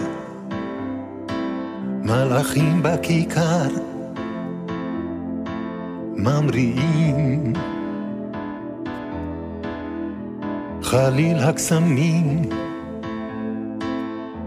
מלאכים 2.03 2.83
בכיכר 2.83 3.67
ממריאים. 6.17 7.53
חליל 10.83 11.37
הקסמים 11.37 12.41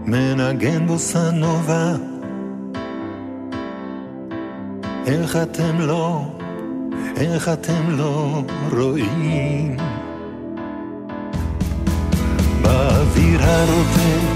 מנגן 0.05 0.87
בוסנובה 0.87 1.93
איך 5.07 5.35
אתם 5.35 5.79
לא, 5.79 6.21
איך 7.17 7.49
אתם 7.49 7.97
לא 7.97 8.43
רואים? 8.71 9.77
באוויר 12.61 13.41
הרוטט 13.43 14.34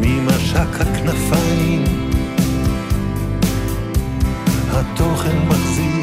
ממשק 0.00 0.80
הכנפיים. 0.80 1.84
התוכן 4.70 5.38
מחזיק 5.48 5.95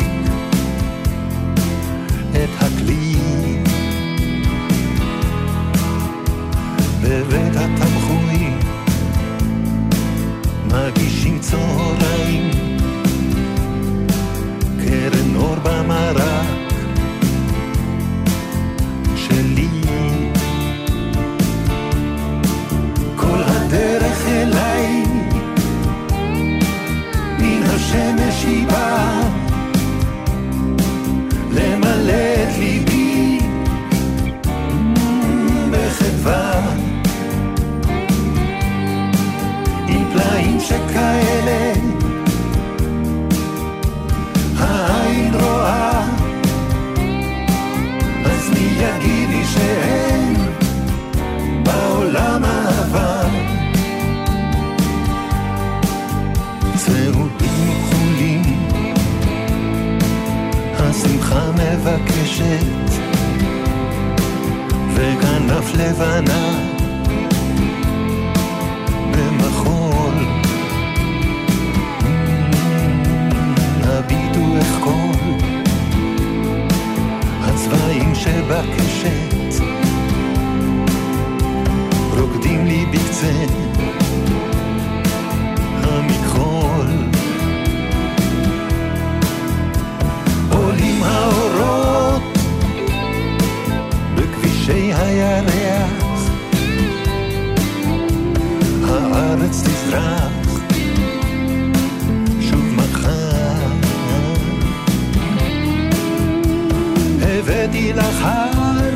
הר 108.23 108.89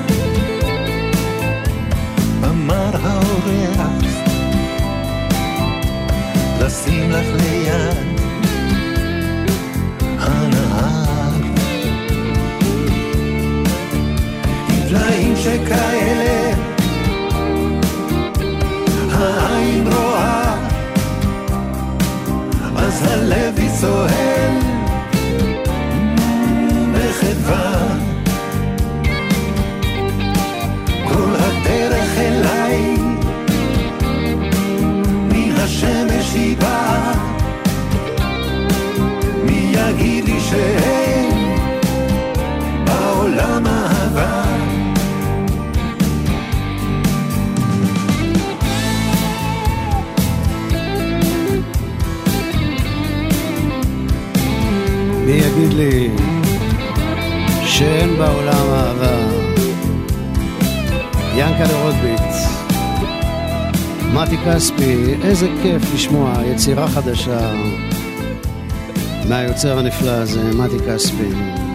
אמר 2.44 2.92
האורח 3.04 4.04
לשים 6.62 7.12
לך 7.12 7.26
ליד 7.36 7.57
ינקלה 61.60 61.84
רוטביט. 61.84 62.22
מתי 64.14 64.38
כספי, 64.38 65.16
איזה 65.24 65.48
כיף 65.62 65.94
לשמוע 65.94 66.34
יצירה 66.46 66.88
חדשה 66.88 67.52
מהיוצר 69.30 69.80
הנפלא 69.80 70.12
הזה, 70.12 70.54
מתי 70.54 70.78
כספי. 70.88 71.67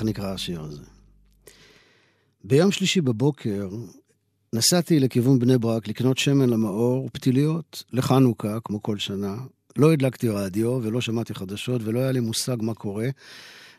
כך 0.00 0.04
נקרא 0.04 0.34
השיר 0.34 0.60
הזה. 0.60 0.82
ביום 2.44 2.72
שלישי 2.72 3.00
בבוקר 3.00 3.68
נסעתי 4.52 5.00
לכיוון 5.00 5.38
בני 5.38 5.58
ברק 5.58 5.88
לקנות 5.88 6.18
שמן 6.18 6.50
למאור 6.50 7.04
ופתיליות 7.04 7.84
לחנוכה, 7.92 8.58
כמו 8.64 8.82
כל 8.82 8.98
שנה. 8.98 9.36
לא 9.76 9.92
הדלקתי 9.92 10.28
רדיו 10.28 10.78
ולא 10.82 11.00
שמעתי 11.00 11.34
חדשות 11.34 11.82
ולא 11.84 12.00
היה 12.00 12.12
לי 12.12 12.20
מושג 12.20 12.56
מה 12.60 12.74
קורה. 12.74 13.08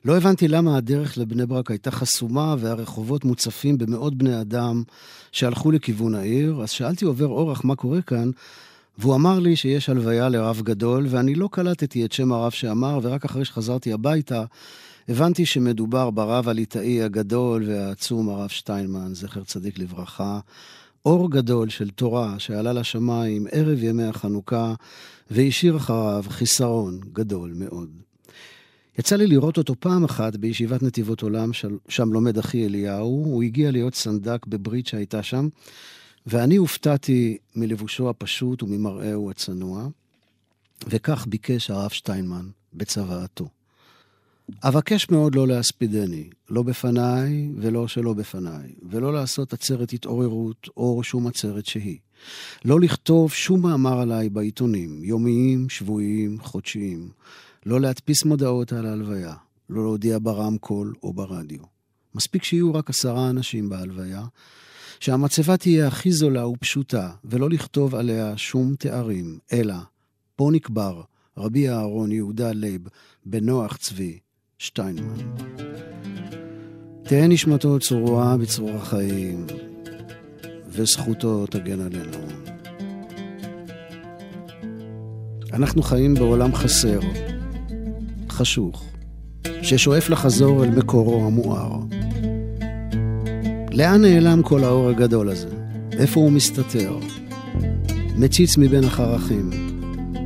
לא 0.05 0.17
הבנתי 0.17 0.47
למה 0.47 0.77
הדרך 0.77 1.17
לבני 1.17 1.45
ברק 1.45 1.71
הייתה 1.71 1.91
חסומה 1.91 2.55
והרחובות 2.59 3.25
מוצפים 3.25 3.77
במאות 3.77 4.15
בני 4.15 4.41
אדם 4.41 4.83
שהלכו 5.31 5.71
לכיוון 5.71 6.15
העיר, 6.15 6.59
אז 6.63 6.69
שאלתי 6.69 7.05
עובר 7.05 7.27
אורח 7.27 7.63
מה 7.63 7.75
קורה 7.75 8.01
כאן, 8.01 8.31
והוא 8.97 9.15
אמר 9.15 9.39
לי 9.39 9.55
שיש 9.55 9.89
הלוויה 9.89 10.29
לרב 10.29 10.61
גדול, 10.63 11.05
ואני 11.09 11.35
לא 11.35 11.49
קלטתי 11.51 12.05
את 12.05 12.11
שם 12.11 12.31
הרב 12.31 12.51
שאמר, 12.51 12.99
ורק 13.01 13.25
אחרי 13.25 13.45
שחזרתי 13.45 13.93
הביתה, 13.93 14.43
הבנתי 15.09 15.45
שמדובר 15.45 16.09
ברב 16.09 16.49
הליטאי 16.49 17.01
הגדול 17.01 17.63
והעצום, 17.67 18.29
הרב 18.29 18.49
שטיינמן, 18.49 19.13
זכר 19.13 19.43
צדיק 19.43 19.79
לברכה, 19.79 20.39
אור 21.05 21.31
גדול 21.31 21.69
של 21.69 21.89
תורה 21.89 22.39
שעלה 22.39 22.73
לשמיים 22.73 23.47
ערב 23.51 23.83
ימי 23.83 24.03
החנוכה, 24.03 24.73
והשאיר 25.31 25.77
אחריו 25.77 26.23
חיסרון 26.29 26.99
גדול 27.13 27.53
מאוד. 27.55 27.89
יצא 28.99 29.15
לי 29.15 29.27
לראות 29.27 29.57
אותו 29.57 29.75
פעם 29.79 30.03
אחת 30.03 30.35
בישיבת 30.35 30.83
נתיבות 30.83 31.21
עולם, 31.21 31.53
של- 31.53 31.77
שם 31.89 32.13
לומד 32.13 32.37
אחי 32.37 32.65
אליהו, 32.65 33.23
הוא 33.25 33.43
הגיע 33.43 33.71
להיות 33.71 33.95
סנדק 33.95 34.45
בברית 34.45 34.87
שהייתה 34.87 35.23
שם, 35.23 35.47
ואני 36.25 36.55
הופתעתי 36.55 37.37
מלבושו 37.55 38.09
הפשוט 38.09 38.63
וממראהו 38.63 39.31
הצנוע, 39.31 39.87
וכך 40.87 41.27
ביקש 41.27 41.69
הרב 41.71 41.89
שטיינמן 41.89 42.49
בצוואתו. 42.73 43.60
אבקש 44.63 45.09
מאוד 45.09 45.35
לא 45.35 45.47
להספידני, 45.47 46.29
לא 46.49 46.63
בפניי 46.63 47.49
ולא 47.57 47.87
שלא 47.87 48.13
בפניי, 48.13 48.73
ולא 48.89 49.13
לעשות 49.13 49.53
עצרת 49.53 49.93
התעוררות 49.93 50.67
או 50.77 51.03
שום 51.03 51.27
עצרת 51.27 51.65
שהיא. 51.65 51.97
לא 52.65 52.79
לכתוב 52.79 53.31
שום 53.31 53.61
מאמר 53.61 53.99
עליי 53.99 54.29
בעיתונים, 54.29 55.03
יומיים, 55.03 55.69
שבועיים, 55.69 56.39
חודשיים. 56.41 57.09
לא 57.65 57.81
להדפיס 57.81 58.25
מודעות 58.25 58.73
על 58.73 58.85
ההלוויה, 58.85 59.33
לא 59.69 59.83
להודיע 59.83 60.17
ברמקול 60.21 60.93
או 61.03 61.13
ברדיו. 61.13 61.61
מספיק 62.15 62.43
שיהיו 62.43 62.73
רק 62.73 62.89
עשרה 62.89 63.29
אנשים 63.29 63.69
בהלוויה, 63.69 64.25
שהמצבה 64.99 65.57
תהיה 65.57 65.87
הכי 65.87 66.11
זולה 66.11 66.47
ופשוטה, 66.47 67.11
ולא 67.23 67.49
לכתוב 67.49 67.95
עליה 67.95 68.37
שום 68.37 68.75
תארים, 68.75 69.39
אלא 69.53 69.75
פה 70.35 70.49
נקבר 70.51 71.01
רבי 71.37 71.69
אהרון 71.69 72.11
יהודה 72.11 72.51
לייב 72.51 72.87
בן 73.25 73.46
נוח 73.46 73.77
צבי 73.77 74.19
שטיינמן. 74.61 75.15
תהא 77.03 77.27
נשמתו 77.27 77.79
צרורה 77.79 78.37
בצרור 78.37 78.75
החיים, 78.75 79.45
וזכותו 80.69 81.45
תגן 81.45 81.79
עלינו. 81.81 82.17
אנחנו 85.53 85.81
חיים 85.81 86.13
בעולם 86.13 86.55
חסר, 86.55 86.99
חשוך, 88.29 88.85
ששואף 89.61 90.09
לחזור 90.09 90.63
אל 90.63 90.69
מקורו 90.69 91.25
המואר. 91.25 91.79
לאן 93.71 94.01
נעלם 94.01 94.43
כל 94.43 94.63
האור 94.63 94.89
הגדול 94.89 95.29
הזה? 95.29 95.49
איפה 95.91 96.19
הוא 96.19 96.31
מסתתר? 96.31 96.97
מציץ 98.17 98.57
מבין 98.57 98.83
החרכים, 98.83 99.70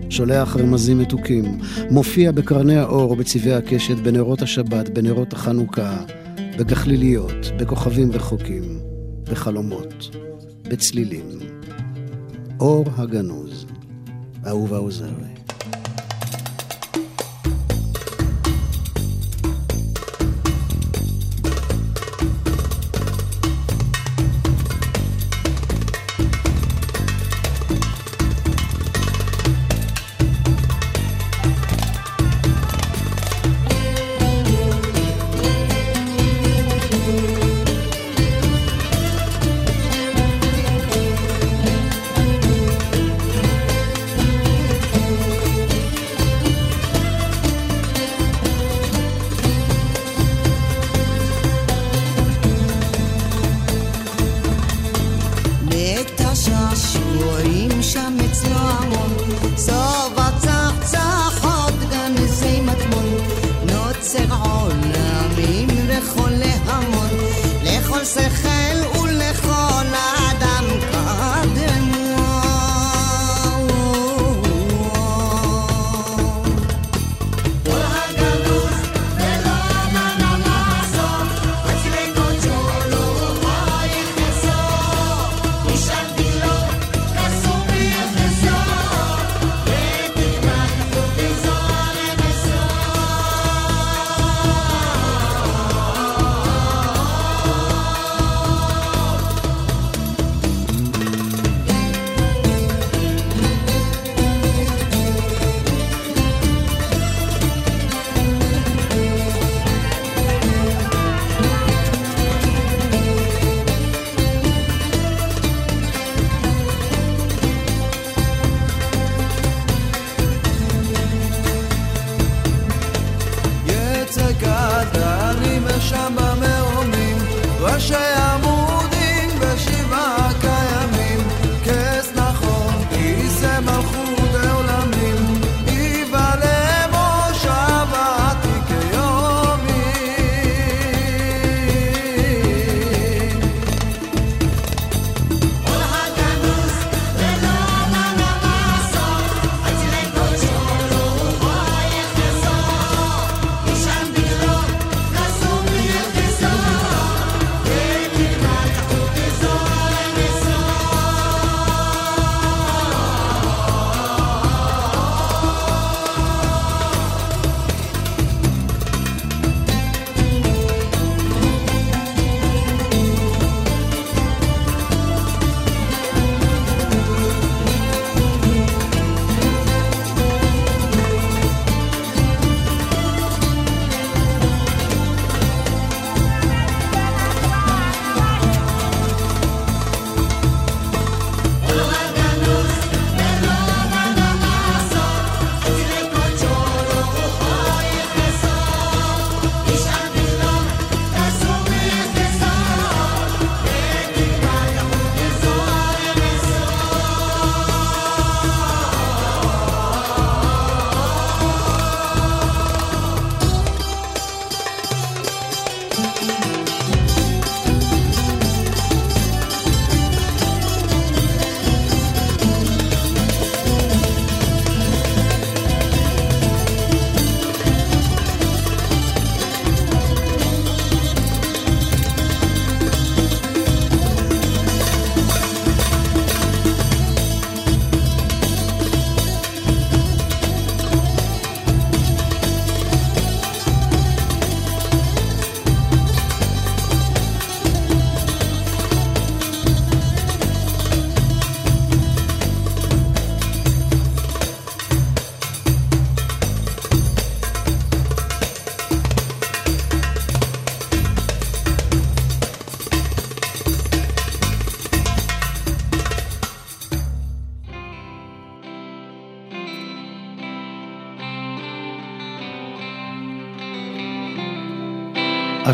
שולח 0.10 0.58
רמזים 0.58 1.00
מתוקים, 1.00 1.58
מופיע 1.90 2.32
בקרני 2.32 2.78
האור, 2.78 3.16
בצבעי 3.16 3.54
הקשת, 3.54 3.96
בנרות 3.96 4.42
השבת, 4.42 4.90
בנרות 4.90 5.34
החנוכה, 5.34 6.04
בגחליליות, 6.58 7.52
בכוכבים 7.60 8.12
רחוקים, 8.12 8.80
בחלומות, 9.24 10.16
בצלילים. 10.70 11.40
אור 12.60 12.86
הגנוז, 12.98 13.66
אהובה 14.48 14.78
עוזרי. 14.78 15.35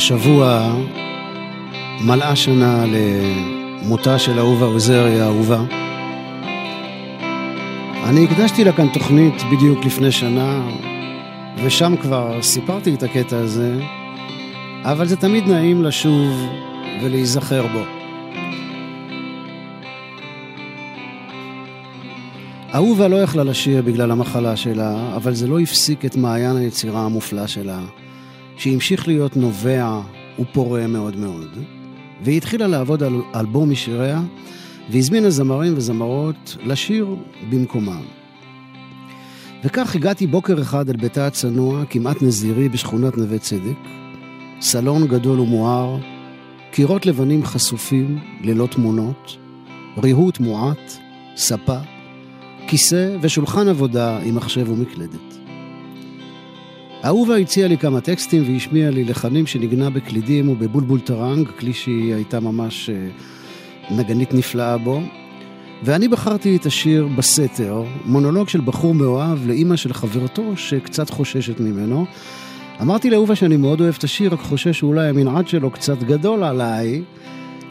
השבוע 0.02 0.76
מלאה 2.06 2.36
שנה 2.36 2.86
למותה 2.86 4.20
של 4.20 4.40
אהובה 4.40 4.66
עוזרי 4.66 5.22
האהובה. 5.22 5.64
אני 8.06 8.24
הקדשתי 8.24 8.64
לה 8.64 8.72
כאן 8.72 8.88
תוכנית 8.94 9.34
בדיוק 9.52 9.86
לפני 9.86 10.12
שנה, 10.12 10.70
ושם 11.64 11.96
כבר 12.02 12.42
סיפרתי 12.42 12.94
את 12.94 13.04
הקטע 13.04 13.38
הזה, 13.38 13.80
אבל 14.84 15.08
זה 15.08 15.18
תמיד 15.18 15.48
נעים 15.48 15.84
לשוב 15.84 16.48
ולהיזכר 17.04 17.68
בו. 17.68 17.84
אהובה 22.74 23.08
לא 23.08 23.16
יכלה 23.16 23.44
לשיר 23.44 23.82
בגלל 23.82 24.12
המחלה 24.12 24.56
שלה, 24.56 25.16
אבל 25.16 25.34
זה 25.34 25.48
לא 25.48 25.60
הפסיק 25.60 26.06
את 26.06 26.16
מעיין 26.16 26.56
היצירה 26.56 27.02
המופלא 27.02 27.48
שלה, 27.48 27.80
שהמשיך 28.62 29.08
להיות 29.08 29.38
נובע 29.38 30.02
ופורה 30.40 30.88
מאוד 30.88 31.16
מאוד. 31.16 31.58
והיא 32.24 32.38
התחילה 32.38 32.68
לעבוד 32.68 33.04
על 33.04 33.22
אלבום 33.36 33.70
משיריה, 33.70 34.22
והזמינה 34.90 35.30
זמרים 35.30 35.74
וזמרות 35.76 36.58
לשיר 36.64 37.16
במקומם. 37.50 38.02
וכך 39.64 39.96
הגעתי 39.96 40.28
בוקר 40.28 40.62
אחד 40.62 40.90
אל 40.90 40.98
ביתה 40.98 41.28
הצנוע, 41.28 41.86
כמעט 41.90 42.22
נזירי, 42.22 42.70
בשכונת 42.70 43.18
נווה 43.18 43.40
צדק. 43.40 43.78
סלון 44.62 45.08
גדול 45.08 45.40
ומואר, 45.40 45.98
קירות 46.72 47.06
לבנים 47.06 47.46
חשופים, 47.46 48.20
ללא 48.42 48.68
תמונות, 48.68 49.38
ריהוט 49.98 50.40
מועט, 50.40 50.92
ספה, 51.36 51.78
כיסא 52.68 53.18
ושולחן 53.22 53.68
עבודה 53.68 54.20
עם 54.20 54.36
מחשב 54.36 54.70
ומקלדת. 54.70 55.31
אהובה 57.06 57.38
הציעה 57.38 57.68
לי 57.68 57.78
כמה 57.78 58.02
טקסטים 58.02 58.54
והשמיעה 58.54 58.92
לי 58.92 59.04
לחנים 59.04 59.48
שניגנה 59.48 59.90
בקלידים 59.90 60.50
ובבולבול 60.50 61.00
טרנג, 61.00 61.48
כלי 61.60 61.74
שהיא 61.74 62.14
הייתה 62.14 62.40
ממש 62.40 62.90
אה, 62.90 63.08
נגנית 63.98 64.34
נפלאה 64.34 64.78
בו. 64.78 65.02
ואני 65.84 66.08
בחרתי 66.08 66.56
את 66.56 66.66
השיר 66.66 67.08
בסתר, 67.18 67.84
מונולוג 68.06 68.50
של 68.50 68.62
בחור 68.62 68.94
מאוהב 68.94 69.48
לאימא 69.48 69.76
של 69.76 69.94
חברתו 69.94 70.58
שקצת 70.58 71.10
חוששת 71.10 71.60
ממנו. 71.60 72.06
אמרתי 72.82 73.10
לאהובה 73.10 73.36
שאני 73.36 73.58
מאוד 73.58 73.82
אוהב 73.82 73.96
את 73.98 74.04
השיר, 74.04 74.34
רק 74.34 74.40
חושש 74.40 74.80
שאולי 74.80 75.08
המנעד 75.08 75.48
שלו 75.48 75.72
קצת 75.72 76.04
גדול 76.04 76.44
עליי. 76.44 77.04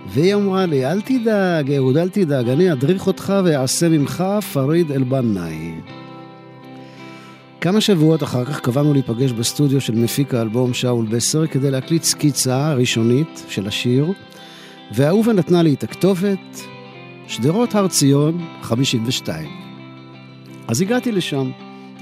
והיא 0.08 0.34
אמרה 0.34 0.66
לי, 0.66 0.86
אל 0.86 1.00
תדאג, 1.00 1.72
אהוד, 1.72 1.96
אל 1.96 2.08
תדאג, 2.08 2.48
אני 2.48 2.72
אדריך 2.72 3.06
אותך 3.06 3.34
ואעשה 3.44 3.88
ממך 3.88 4.24
פריד 4.52 4.92
אל-בנאי. 4.92 5.99
כמה 7.60 7.80
שבועות 7.80 8.22
אחר 8.22 8.44
כך 8.44 8.60
קבענו 8.60 8.92
להיפגש 8.92 9.32
בסטודיו 9.32 9.80
של 9.80 9.94
מפיק 9.94 10.34
האלבום 10.34 10.74
שאול 10.74 11.06
בסר 11.06 11.46
כדי 11.46 11.70
להקליט 11.70 12.02
סקיצה 12.02 12.74
ראשונית 12.74 13.44
של 13.48 13.66
השיר, 13.66 14.12
ואהובה 14.94 15.32
נתנה 15.32 15.62
לי 15.62 15.74
את 15.74 15.84
הכתובת, 15.84 16.60
שדרות 17.26 17.74
הר 17.74 17.88
ציון, 17.88 18.46
52. 18.62 19.50
אז 20.68 20.80
הגעתי 20.80 21.12
לשם, 21.12 21.50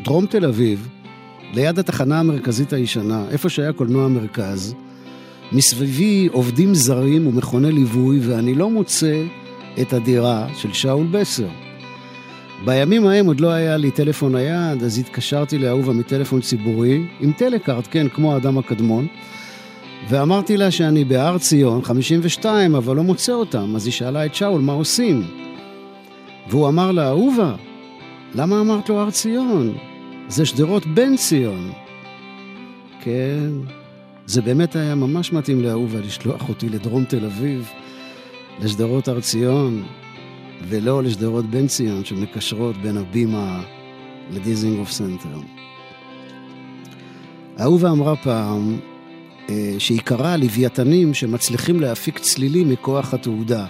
דרום 0.05 0.27
תל 0.27 0.45
אביב, 0.45 0.89
ליד 1.55 1.79
התחנה 1.79 2.21
המרכזית 2.21 2.73
הישנה, 2.73 3.25
איפה 3.31 3.49
שהיה 3.49 3.73
קולנוע 3.73 4.05
המרכז. 4.05 4.75
מסביבי 5.53 6.29
עובדים 6.33 6.75
זרים 6.75 7.27
ומכוני 7.27 7.73
ליווי, 7.73 8.21
ואני 8.23 8.55
לא 8.55 8.71
מוצא 8.71 9.23
את 9.81 9.93
הדירה 9.93 10.49
של 10.55 10.73
שאול 10.73 11.07
בסר. 11.07 11.68
בימים 12.65 13.07
ההם 13.07 13.27
עוד 13.27 13.41
לא 13.41 13.51
היה 13.51 13.77
לי 13.77 13.91
טלפון 13.91 14.37
נייד, 14.37 14.83
אז 14.83 14.99
התקשרתי 14.99 15.59
לאהובה 15.59 15.93
מטלפון 15.93 16.41
ציבורי, 16.41 17.07
עם 17.21 17.33
טלקארט, 17.33 17.89
כן, 17.91 18.09
כמו 18.09 18.35
האדם 18.35 18.59
הקדמון, 18.59 19.07
ואמרתי 20.09 20.57
לה 20.57 20.71
שאני 20.71 21.05
בהר 21.05 21.39
ציון, 21.39 21.83
52, 21.83 22.75
אבל 22.75 22.97
לא 22.97 23.03
מוצא 23.03 23.33
אותם, 23.33 23.73
אז 23.77 23.87
היא 23.87 23.93
שאלה 23.93 24.27
את 24.27 24.35
שאול, 24.35 24.61
מה 24.61 24.73
עושים? 24.73 25.23
והוא 26.51 26.69
אמר 26.69 26.93
לה, 26.93 27.09
אהובה, 27.09 27.55
למה 28.35 28.61
אמרת 28.61 28.89
לו 28.89 29.01
הר 29.01 29.11
ציון? 29.11 29.75
זה 30.29 30.47
שדרות 30.47 30.87
בן 30.87 31.17
ציון. 31.17 31.71
כן, 33.01 33.51
זה 34.27 34.43
באמת 34.43 34.77
היה 34.77 34.95
ממש 34.95 35.33
מתאים 35.33 35.63
לאהובה 35.63 36.01
לשלוח 36.01 36.49
אותי 36.49 36.69
לדרום 36.69 37.05
תל 37.05 37.25
אביב, 37.25 37.71
לשדרות 38.63 39.09
הר 39.09 39.21
ציון, 39.21 39.83
ולא 40.63 41.03
לשדרות 41.03 41.47
בן 41.47 41.67
ציון 41.67 42.05
שמקשרות 42.05 42.77
בין 42.77 42.97
הבימה 42.97 43.63
לדיזינגוף 44.31 44.91
סנטר. 44.91 45.41
אהובה 47.61 47.91
אמרה 47.91 48.17
פעם 48.17 48.79
אה, 49.51 49.75
שחקרה 49.79 50.37
לוויתנים 50.37 51.15
שמצליחים 51.15 51.81
להפיק 51.81 52.19
צלילים 52.19 52.69
מכוח 52.69 53.15
התהודה. 53.15 53.67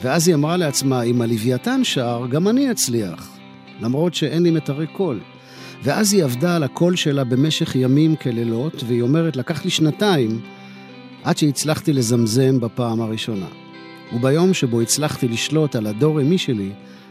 ואז 0.00 0.28
היא 0.28 0.34
אמרה 0.34 0.56
לעצמה, 0.56 1.02
אם 1.02 1.22
הלוויתן 1.22 1.84
שר, 1.84 2.26
גם 2.30 2.48
אני 2.48 2.70
אצליח, 2.70 3.36
למרות 3.80 4.14
שאין 4.14 4.42
לי 4.42 4.50
מיתרי 4.50 4.86
קול. 4.86 5.20
ואז 5.82 6.12
היא 6.12 6.24
עבדה 6.24 6.56
על 6.56 6.62
הקול 6.62 6.96
שלה 6.96 7.24
במשך 7.24 7.76
ימים 7.76 8.16
כלילות, 8.16 8.84
והיא 8.86 9.02
אומרת, 9.02 9.36
לקח 9.36 9.64
לי 9.64 9.70
שנתיים 9.70 10.40
עד 11.24 11.38
שהצלחתי 11.38 11.92
לזמזם 11.92 12.60
בפעם 12.60 13.00
הראשונה. 13.00 13.46
וביום 14.12 14.54
שבו 14.54 14.80
הצלחתי 14.80 15.28
לשלוט 15.28 15.76
על 15.76 15.86
הדור 15.86 16.20
אמי 16.20 16.38
שלי, 16.38 16.70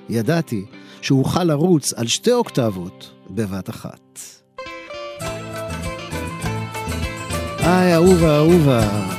ידעתי 0.10 0.66
שהוא 1.02 1.20
אוכל 1.20 1.43
לרוץ 1.43 1.93
על 1.93 2.08
שתי 2.08 2.32
אוקטבות 2.32 3.12
בבת 3.30 3.70
אחת. 3.70 4.20
היי, 7.60 7.95
אהובה, 7.95 8.38
אהובה, 8.38 9.10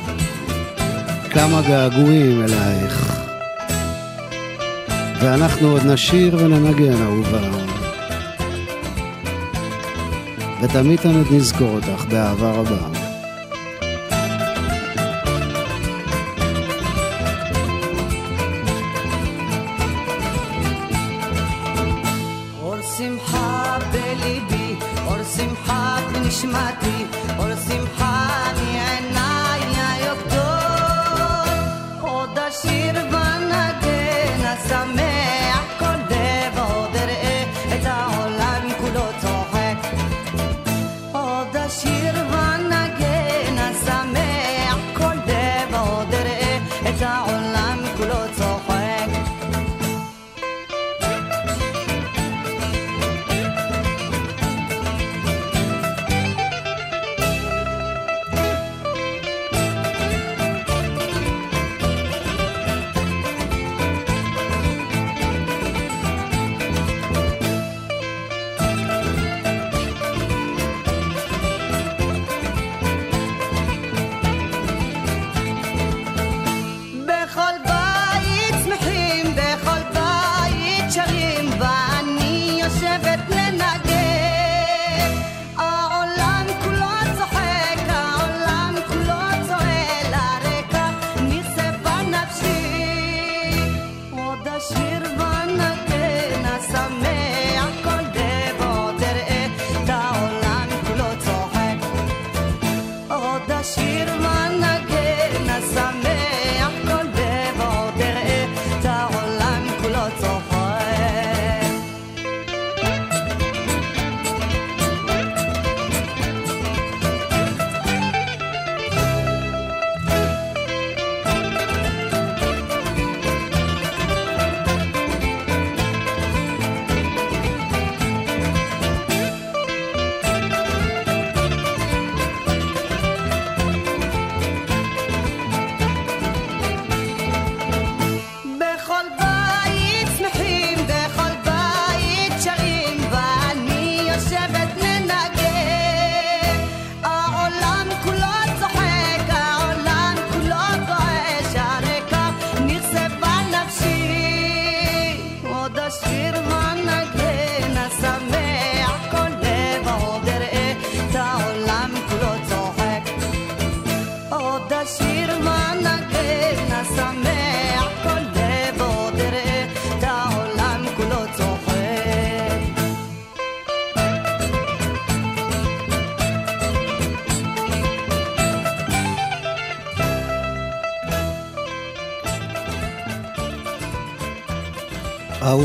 כמה 1.30 1.62
געגועים 1.68 2.42
אלייך. 2.42 3.18
ואנחנו 5.20 5.68
עוד 5.68 5.82
נשיר 5.86 6.36
וננגן, 6.38 7.02
אהובה. 7.02 7.68
ותמיד 10.62 11.00
תמיד 11.00 11.26
נזכור 11.32 11.68
אותך 11.68 12.04
באהבה 12.08 12.50
רבה. 12.50 12.97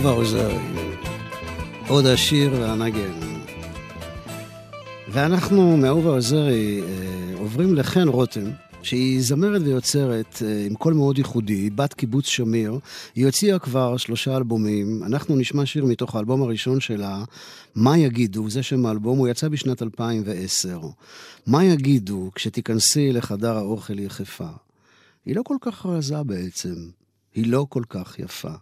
אהובה 0.06 0.22
עוזרי, 0.22 0.58
עוד 1.88 2.06
השיר 2.06 2.54
והנגן. 2.54 3.12
ואנחנו 5.12 5.78
מאהובה 5.78 6.10
עוזרי 6.10 6.82
אה, 6.82 7.38
עוברים 7.40 7.76
לחן 7.76 8.08
רותם, 8.08 8.52
שהיא 8.82 9.22
זמרת 9.22 9.62
ויוצרת 9.62 10.42
אה, 10.46 10.66
עם 10.66 10.76
קול 10.76 10.94
מאוד 10.94 11.18
ייחודי, 11.18 11.70
בת 11.70 11.94
קיבוץ 11.94 12.26
שמיר. 12.26 12.80
היא 13.16 13.26
הוציאה 13.26 13.60
כבר 13.60 13.98
שלושה 13.98 14.38
אלבומים. 14.38 15.04
אנחנו 15.04 15.36
נשמע 15.36 15.66
שיר 15.66 15.86
מתוך 15.86 16.16
האלבום 16.16 16.42
הראשון 16.42 16.80
שלה, 16.80 17.24
מה 17.76 17.98
יגידו, 17.98 18.50
זה 18.50 18.64
שם 18.64 18.86
האלבום, 18.86 19.18
הוא 19.18 19.28
יצא 19.28 19.48
בשנת 19.48 19.82
2010. 19.82 20.80
מה 21.48 21.66
יגידו 21.66 22.32
כשתיכנסי 22.36 23.12
לחדר 23.12 23.58
האוכל 23.58 24.00
יחפה? 24.00 24.50
היא 25.26 25.36
לא 25.36 25.42
כל 25.44 25.58
כך 25.62 25.86
רזה 25.86 26.24
בעצם, 26.24 26.76
היא 27.36 27.48
לא 27.48 27.66
כל 27.70 27.84
כך 27.90 28.20
יפה. 28.20 28.54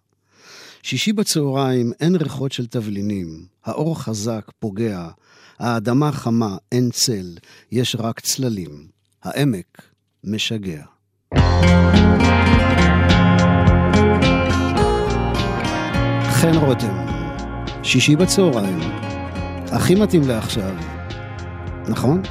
שישי 0.83 1.13
בצהריים 1.13 1.91
אין 1.99 2.15
ריחות 2.15 2.51
של 2.51 2.67
תבלינים, 2.67 3.45
האור 3.65 3.99
חזק, 3.99 4.51
פוגע, 4.59 5.07
האדמה 5.59 6.11
חמה, 6.11 6.57
אין 6.71 6.89
צל, 6.91 7.37
יש 7.71 7.95
רק 7.99 8.19
צללים. 8.19 8.87
העמק 9.23 9.81
משגע. 10.23 10.83
חן 16.31 16.55
רותם, 16.55 17.05
שישי 17.83 18.15
בצהריים, 18.15 18.79
הכי 19.71 19.95
מתאים 19.95 20.21
לעכשיו, 20.27 20.75
נכון? 21.89 22.21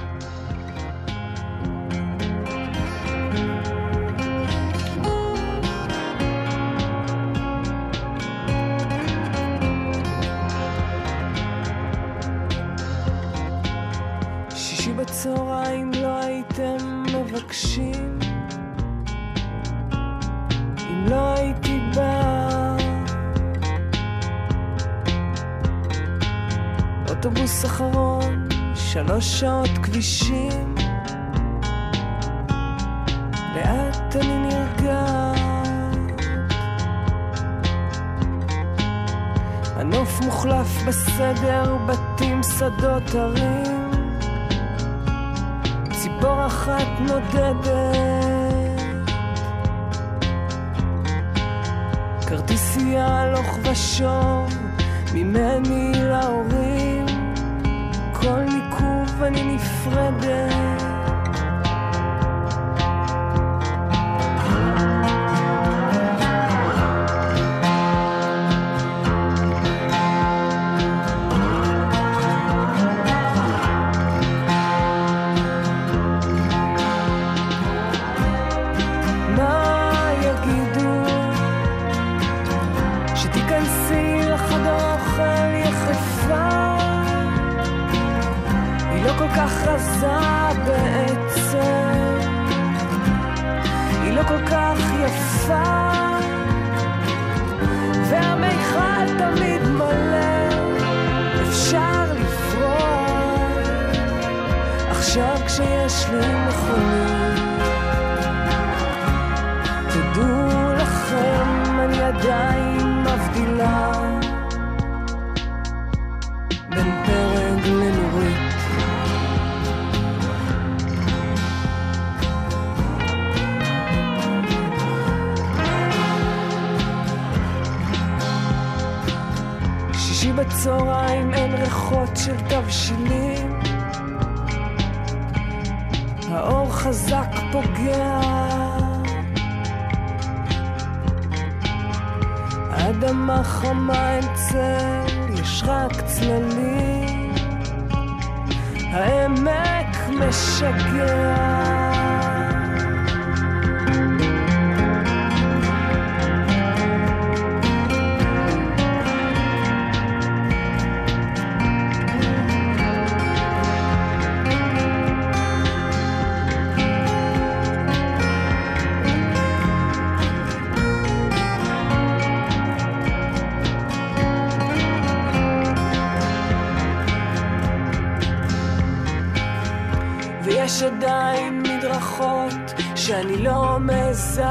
מעיזה 184.30 184.44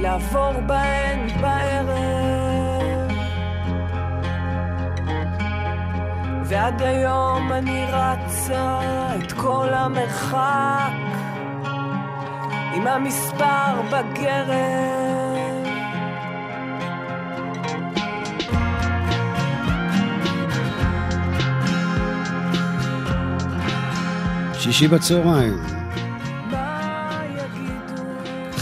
לעבור 0.00 0.60
בהן 0.66 1.28
בערב. 1.40 3.10
ועד 6.44 6.82
היום 6.82 7.52
אני 7.52 7.84
רצה 7.92 8.80
את 9.18 9.32
כל 9.32 9.68
המרחק 9.72 10.92
עם 12.74 12.86
המספר 12.86 13.82
בגרב. 13.90 15.26
שישי 24.54 24.88
בצהריים? 24.88 25.75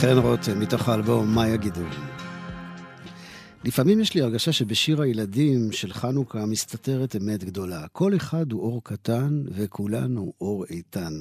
חן 0.05 0.18
רותם, 0.18 0.61
מתוך 0.61 0.88
האלבום 0.88 1.34
"מה 1.34 1.48
יגידו". 1.48 1.80
לפעמים 3.64 4.00
יש 4.00 4.14
לי 4.14 4.22
הרגשה 4.22 4.52
שבשיר 4.52 5.02
הילדים 5.02 5.72
של 5.72 5.92
חנוכה 5.92 6.46
מסתתרת 6.46 7.16
אמת 7.16 7.44
גדולה. 7.44 7.86
כל 7.92 8.16
אחד 8.16 8.52
הוא 8.52 8.62
אור 8.62 8.84
קטן 8.84 9.42
וכולנו 9.50 10.32
אור 10.40 10.64
איתן. 10.70 11.12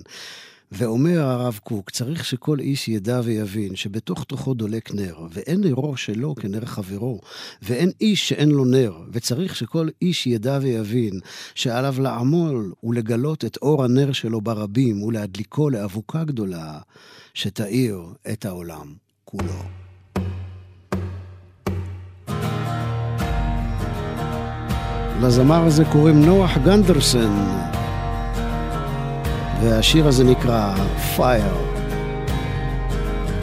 ואומר 0.75 1.19
הרב 1.19 1.59
קוק, 1.63 1.89
צריך 1.89 2.25
שכל 2.25 2.59
איש 2.59 2.87
ידע 2.87 3.21
ויבין 3.23 3.75
שבתוך 3.75 4.23
תוכו 4.23 4.53
דולק 4.53 4.93
נר, 4.93 5.15
ואין 5.29 5.61
נרו 5.61 5.97
שלו 5.97 6.35
כנר 6.35 6.65
חברו, 6.65 7.19
ואין 7.61 7.91
איש 8.01 8.29
שאין 8.29 8.51
לו 8.51 8.65
נר, 8.65 8.93
וצריך 9.11 9.55
שכל 9.55 9.87
איש 10.01 10.27
ידע 10.27 10.59
ויבין 10.61 11.19
שעליו 11.55 11.95
לעמול 11.99 12.73
ולגלות 12.83 13.45
את 13.45 13.57
אור 13.57 13.83
הנר 13.83 14.11
שלו 14.11 14.41
ברבים, 14.41 15.03
ולהדליקו 15.03 15.69
לאבוקה 15.69 16.23
גדולה, 16.23 16.79
שתאיר 17.33 17.99
את 18.33 18.45
העולם 18.45 18.93
כולו. 19.25 19.63
לזמר 25.21 25.63
הזה 25.65 25.85
קוראים 25.91 26.25
נוח 26.25 26.57
גנדרסן, 26.57 27.31
והשיר 29.63 30.07
הזה 30.07 30.23
נקרא 30.23 30.75
Fire. 31.17 31.73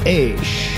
אש. 0.06 0.76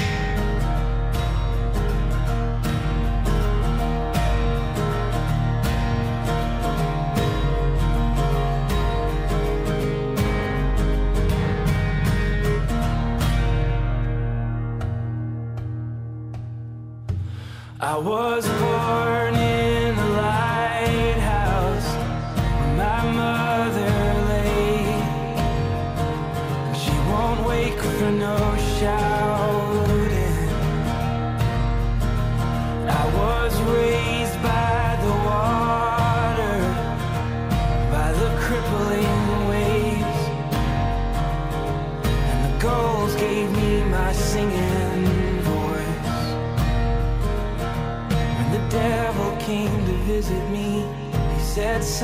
I 17.81 17.97
was 17.99 18.47
born 18.61 19.02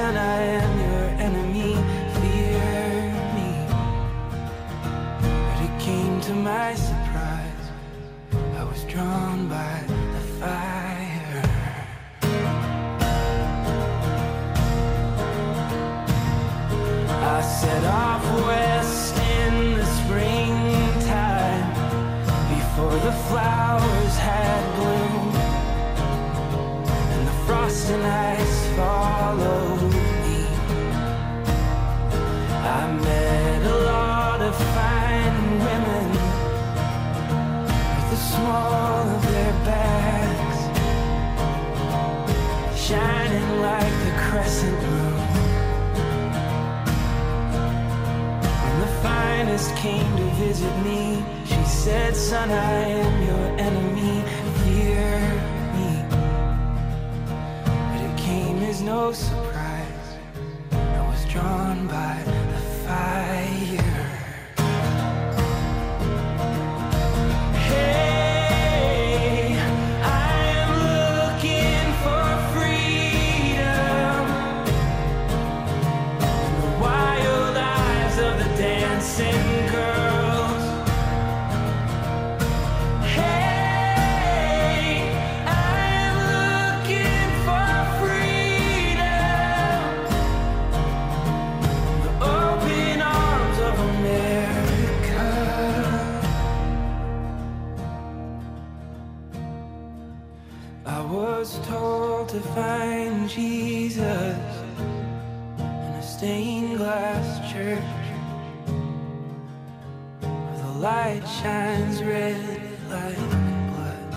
And 0.00 0.16
I 0.16 0.36
am. 0.42 0.77
Finest 49.58 49.76
came 49.76 50.16
to 50.16 50.24
visit 50.36 50.72
me, 50.84 51.24
she 51.44 51.64
said, 51.64 52.14
Son, 52.14 52.50
I 52.50 52.72
am 52.80 53.22
your 53.26 53.58
enemy, 53.58 54.22
fear 54.62 55.20
me. 55.74 56.04
But 57.90 58.00
it 58.00 58.16
came 58.18 58.58
as 58.62 58.82
no 58.82 59.12
surprise. 59.12 60.18
I 60.72 61.08
was 61.10 61.24
drawn 61.26 61.86
by 61.88 62.22
the 62.24 62.60
fire. 62.86 63.57
Light 110.78 111.26
shines 111.42 112.04
red 112.04 112.38
like 112.88 113.16
blood. 113.70 114.14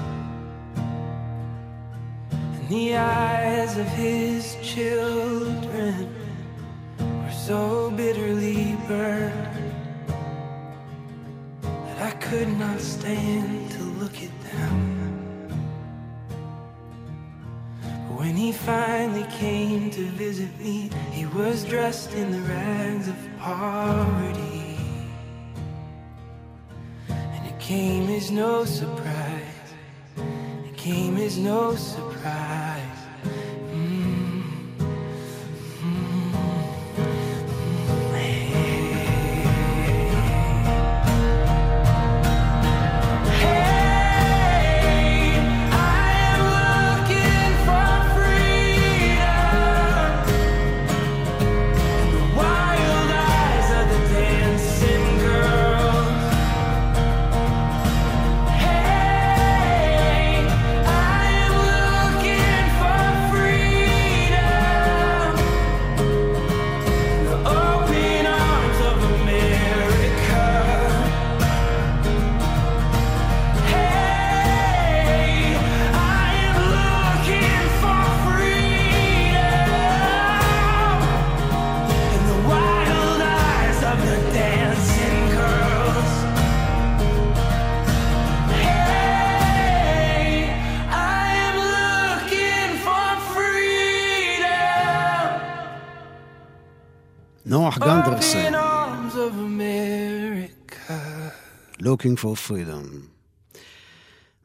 And 2.29 2.69
the 2.69 2.97
eyes 2.97 3.77
of 3.77 3.87
his 3.87 4.55
children 4.61 6.13
were 6.99 7.31
so 7.31 7.89
bitterly 7.89 8.77
burned 8.87 9.73
that 11.63 11.99
I 11.99 12.11
could 12.17 12.49
not 12.59 12.79
stand 12.79 13.71
to 13.71 13.83
look 13.99 14.21
at 14.21 14.41
them. 14.51 15.47
But 17.81 18.19
when 18.19 18.35
he 18.35 18.51
finally 18.51 19.25
came 19.31 19.89
to 19.89 20.03
visit 20.11 20.55
me, 20.59 20.91
he 21.11 21.25
was 21.25 21.63
dressed 21.63 22.13
in 22.13 22.31
the 22.31 22.41
rags 22.41 23.07
of 23.07 23.17
poverty. 23.39 24.50
Came 27.61 28.09
as 28.09 28.31
no 28.31 28.65
surprise. 28.65 29.45
It 30.65 30.75
came 30.75 31.17
as 31.17 31.37
no 31.37 31.75
surprise. 31.75 32.70
Looking 102.01 102.17
for 102.23 102.49
Freedom. 102.49 102.97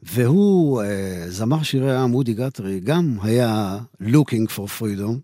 והוא, 0.02 0.82
אה, 0.82 1.24
זמר 1.28 1.62
שירי 1.62 1.92
העם, 1.92 2.14
אודי 2.14 2.34
גטרי, 2.34 2.80
גם 2.80 3.16
היה 3.22 3.78
Looking 4.02 4.50
for 4.56 4.80
Freedom. 4.80 5.18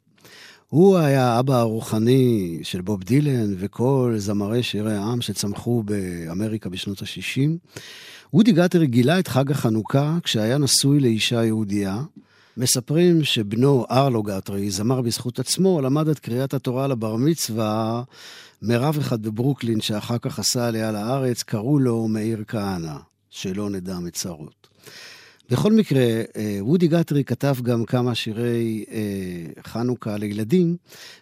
הוא 0.68 0.96
היה 0.98 1.24
האבא 1.24 1.54
הרוחני 1.54 2.58
של 2.62 2.80
בוב 2.80 3.02
דילן 3.04 3.54
וכל 3.58 4.14
זמרי 4.16 4.62
שירי 4.62 4.94
העם 4.94 5.20
שצמחו 5.20 5.82
באמריקה 5.82 6.68
בשנות 6.68 7.02
ה-60. 7.02 7.50
אודי 8.34 8.52
גטרי 8.52 8.86
גילה 8.86 9.18
את 9.18 9.28
חג 9.28 9.50
החנוכה 9.50 10.18
כשהיה 10.22 10.58
נשוי 10.58 11.00
לאישה 11.00 11.44
יהודייה. 11.44 12.02
מספרים 12.56 13.24
שבנו 13.24 13.86
ארלו 13.90 14.22
גטרי, 14.22 14.70
זמר 14.70 15.00
בזכות 15.00 15.38
עצמו, 15.38 15.80
למד 15.80 16.08
את 16.08 16.18
קריאת 16.18 16.54
התורה 16.54 16.86
לבר 16.86 17.16
מצווה 17.16 18.02
מרב 18.62 18.98
אחד 18.98 19.22
בברוקלין, 19.22 19.80
שאחר 19.80 20.18
כך 20.18 20.38
עשה 20.38 20.66
עליה 20.66 20.92
לארץ, 20.92 21.42
קראו 21.42 21.78
לו 21.78 22.08
מאיר 22.08 22.44
כהנא, 22.48 22.96
שלא 23.30 23.70
נדע 23.70 23.98
מצרות. 23.98 24.68
בכל 25.50 25.72
מקרה, 25.72 26.02
אה, 26.36 26.58
וודי 26.60 26.88
גטרי 26.88 27.24
כתב 27.24 27.54
גם 27.62 27.84
כמה 27.84 28.14
שירי 28.14 28.84
אה, 28.90 29.62
חנוכה 29.66 30.16
לילדים, 30.16 30.76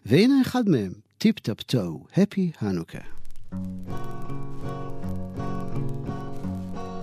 והנה 0.07 0.35
אחד 0.43 0.69
מהם, 0.69 0.93
Tip 1.19 1.39
Tap 1.39 1.63
Toe, 1.63 2.05
Happy 2.17 2.51
Hanukkah. 2.61 2.99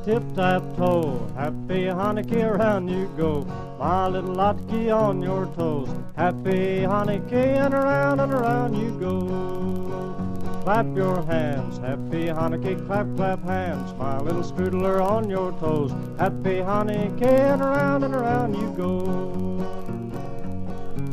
Tip 0.07 0.23
tap 0.35 0.63
toe, 0.77 1.19
happy 1.35 1.83
Hanukkah 1.91 2.51
around 2.51 2.87
you 2.87 3.11
go. 3.17 3.43
My 3.77 4.07
little 4.07 4.35
latke 4.35 4.87
on 4.89 5.21
your 5.21 5.47
toes. 5.47 5.89
Happy 6.15 6.87
Hanukkah 6.87 7.65
and 7.65 7.73
around 7.73 8.21
and 8.21 8.31
around 8.31 8.73
you 8.75 8.97
go. 9.01 10.61
Clap 10.63 10.95
your 10.95 11.21
hands, 11.25 11.77
happy 11.79 12.27
Hanukkah, 12.27 12.87
clap, 12.87 13.13
clap 13.17 13.43
hands. 13.43 13.93
My 13.99 14.21
little 14.21 14.43
strudler 14.43 15.03
on 15.03 15.29
your 15.29 15.51
toes. 15.59 15.91
Happy 16.17 16.63
Hanukkah 16.63 17.53
and 17.53 17.61
around 17.61 18.05
and 18.05 18.15
around 18.15 18.55
you 18.55 18.71
go. 18.77 19.86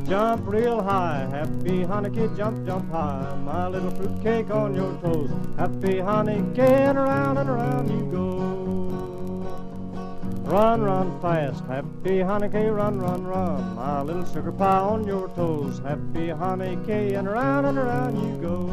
Jump 0.09 0.47
real 0.47 0.83
high, 0.83 1.27
happy 1.31 1.83
Hanukkah, 1.83 2.37
jump, 2.37 2.67
jump 2.67 2.91
high. 2.91 3.35
My 3.43 3.69
little 3.69 3.91
fruitcake 3.91 4.51
on 4.51 4.75
your 4.75 4.93
toes. 5.01 5.31
Happy 5.57 5.95
Hanukkah 5.95 6.91
and 6.91 6.99
around 6.99 7.39
and 7.39 7.49
around 7.49 7.89
you 7.89 8.05
go. 8.13 8.35
Run, 10.43 10.83
run 10.83 11.19
fast, 11.23 11.65
happy 11.65 12.19
Hanukkah, 12.19 12.77
run, 12.77 13.01
run, 13.01 13.27
run. 13.27 13.75
My 13.77 14.03
little 14.03 14.27
sugar 14.27 14.53
pie 14.53 14.77
on 14.77 15.07
your 15.07 15.29
toes. 15.29 15.79
Happy 15.79 16.29
Hanukkah 16.29 17.19
and 17.19 17.27
around 17.27 17.65
and 17.65 17.79
around 17.79 18.21
you 18.23 18.37
go. 18.43 18.69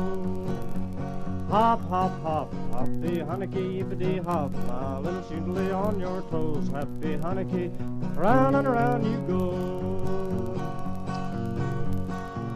Hop, 1.49 1.81
hop, 1.87 2.11
hop, 2.23 2.53
happy 2.73 3.19
Hanukkah, 3.19 3.55
yippity 3.55 4.21
hop. 4.21 4.51
My 4.67 4.99
little 4.99 5.21
shoodly 5.21 5.73
on 5.73 5.97
your 5.97 6.23
toes. 6.23 6.67
Happy 6.67 7.15
Hanukkah, 7.15 8.17
round 8.17 8.57
and 8.57 8.67
around 8.67 9.05
you 9.05 9.17
go 9.29 10.20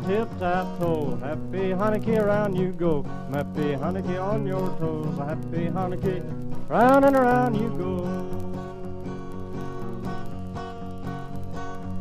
Tip 0.07 0.29
tap 0.39 0.67
toe, 0.79 1.19
happy 1.23 1.65
Hanukkah, 1.81 2.23
around 2.25 2.57
you 2.57 2.71
go. 2.73 3.05
Happy 3.33 3.69
Hanukkah 3.83 4.23
on 4.33 4.47
your 4.47 4.69
toes. 4.81 5.17
Happy 5.19 5.63
Hanukkah, 5.77 6.21
round 6.69 7.05
and 7.05 7.17
around 7.17 7.55
you 7.55 7.71
go. 7.79 7.93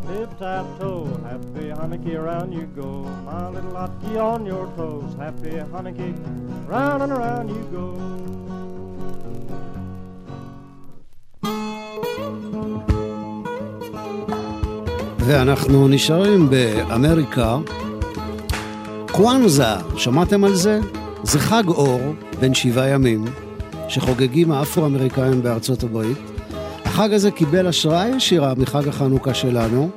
Tip 0.08 0.30
mistletoe. 0.40 1.06
Happy 1.30 1.66
Hanukkah, 1.80 2.16
around 2.16 2.54
you 2.54 2.66
go. 2.76 3.04
My 3.26 3.50
little 3.50 3.72
Lottie 3.72 4.18
on 4.18 4.46
your 4.46 4.68
toes. 4.78 5.16
Happy 5.18 5.52
Hanukkah, 5.52 6.68
round 6.68 7.04
and 7.04 7.12
around 7.12 7.50
you 7.50 7.64
go. 7.72 7.86
ואנחנו 15.20 15.88
נשארים 15.88 16.50
באמריקה. 16.50 17.58
קוואנזה, 19.17 19.65
שמעתם 19.97 20.45
על 20.45 20.55
זה? 20.55 20.81
זה 21.23 21.39
חג 21.39 21.69
אור 21.69 22.01
בן 22.41 22.55
שבעה 22.55 22.89
ימים, 22.89 23.25
שחוגגים 23.89 24.53
האפרו-אמריקאים 24.53 25.43
בארצות 25.43 25.83
הברית. 25.83 26.19
החג 26.85 27.13
הזה 27.13 27.31
קיבל 27.31 27.67
השראה 27.67 28.09
ישירה 28.09 28.55
מחג 28.57 28.89
החנוכה 28.89 29.35
שלנו. 29.35 29.91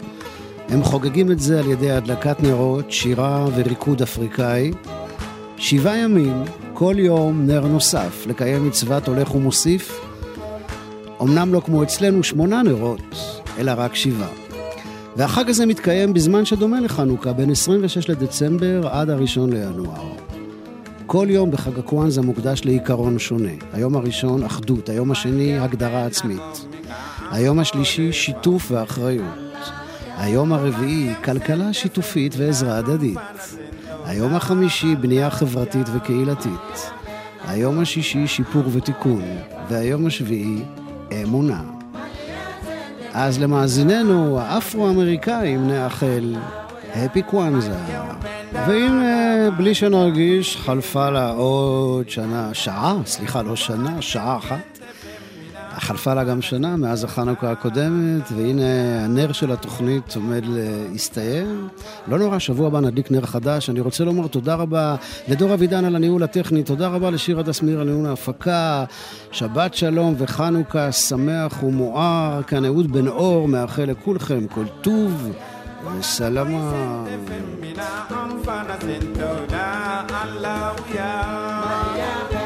הם 0.69 0.83
חוגגים 0.83 1.31
את 1.31 1.39
זה 1.39 1.59
על 1.59 1.67
ידי 1.67 1.91
הדלקת 1.91 2.43
נרות, 2.43 2.91
שירה 2.91 3.45
וריקוד 3.55 4.01
אפריקאי. 4.01 4.71
שבעה 5.57 5.97
ימים, 5.97 6.43
כל 6.73 6.95
יום 6.97 7.45
נר 7.45 7.67
נוסף, 7.67 8.25
לקיים 8.27 8.67
מצוות 8.67 9.07
הולך 9.07 9.35
ומוסיף. 9.35 10.01
אמנם 11.21 11.53
לא 11.53 11.61
כמו 11.65 11.83
אצלנו 11.83 12.23
שמונה 12.23 12.63
נרות, 12.63 13.15
אלא 13.59 13.71
רק 13.77 13.95
שבעה. 13.95 14.46
והחג 15.17 15.49
הזה 15.49 15.65
מתקיים 15.65 16.13
בזמן 16.13 16.45
שדומה 16.45 16.79
לחנוכה, 16.79 17.33
בין 17.33 17.51
26 17.51 18.09
לדצמבר 18.09 18.87
עד 18.91 19.09
הראשון 19.09 19.53
לינואר. 19.53 20.09
כל 21.05 21.27
יום 21.29 21.51
בחג 21.51 21.79
הקוואנזה 21.79 22.21
מוקדש 22.21 22.61
לעיקרון 22.65 23.19
שונה. 23.19 23.49
היום 23.73 23.95
הראשון, 23.95 24.43
אחדות. 24.43 24.89
היום 24.89 25.11
השני, 25.11 25.59
הגדרה 25.59 26.05
עצמית. 26.05 26.67
היום 27.31 27.59
השלישי, 27.59 28.13
שיתוף 28.13 28.71
ואחריות. 28.71 29.25
היום 30.17 30.53
הרביעי, 30.53 31.13
כלכלה 31.23 31.73
שיתופית 31.73 32.33
ועזרה 32.37 32.77
הדדית. 32.77 33.17
היום 34.05 34.35
החמישי, 34.35 34.95
בנייה 34.95 35.29
חברתית 35.29 35.87
וקהילתית. 35.95 36.91
היום 37.47 37.79
השישי, 37.79 38.27
שיפור 38.27 38.63
ותיקון. 38.71 39.23
והיום 39.69 40.07
השביעי, 40.07 40.63
אמונה. 41.23 41.76
אז 43.19 43.39
למאזיננו 43.39 44.39
האפרו-אמריקאים 44.39 45.67
נאחל 45.67 46.35
הפי 46.95 47.21
קוואנזה. 47.21 47.73
והנה, 48.53 49.51
בלי 49.57 49.75
שנרגיש, 49.75 50.57
חלפה 50.57 51.09
לה 51.09 51.29
עוד 51.29 52.09
שנה, 52.09 52.53
שעה, 52.53 52.95
סליחה, 53.05 53.41
לא 53.41 53.55
שנה, 53.55 54.01
שעה 54.01 54.37
אחת. 54.37 54.76
חלפה 55.79 56.13
לה 56.13 56.23
גם 56.23 56.41
שנה 56.41 56.75
מאז 56.75 57.03
החנוכה 57.03 57.51
הקודמת, 57.51 58.31
והנה 58.35 59.05
הנר 59.05 59.31
של 59.31 59.51
התוכנית 59.51 60.15
עומד 60.15 60.43
להסתיים. 60.45 61.67
לא 62.07 62.19
נורא, 62.19 62.39
שבוע 62.39 62.67
הבא 62.67 62.79
נדליק 62.79 63.11
נר 63.11 63.25
חדש. 63.25 63.69
אני 63.69 63.79
רוצה 63.79 64.03
לומר 64.03 64.27
תודה 64.27 64.55
רבה 64.55 64.95
לדור 65.27 65.53
אבידן 65.53 65.85
על 65.85 65.95
הניהול 65.95 66.23
הטכני, 66.23 66.63
תודה 66.63 66.87
רבה 66.87 67.09
לשיר 67.09 67.39
הדס 67.39 67.61
מאיר 67.61 67.79
על 67.79 67.87
ניהול 67.87 68.05
ההפקה. 68.05 68.85
שבת 69.31 69.73
שלום 69.73 70.15
וחנוכה 70.17 70.91
שמח 70.91 71.63
ומואר. 71.63 72.41
כאן 72.47 72.65
אהוד 72.65 72.91
בן 72.91 73.07
אור 73.07 73.47
מאחל 73.47 73.83
לכולכם 73.83 74.47
כל 74.47 74.65
טוב 74.81 75.31
sento 78.87 79.47
da 79.49 80.05
Allah 80.23 80.75
ya 80.95 82.36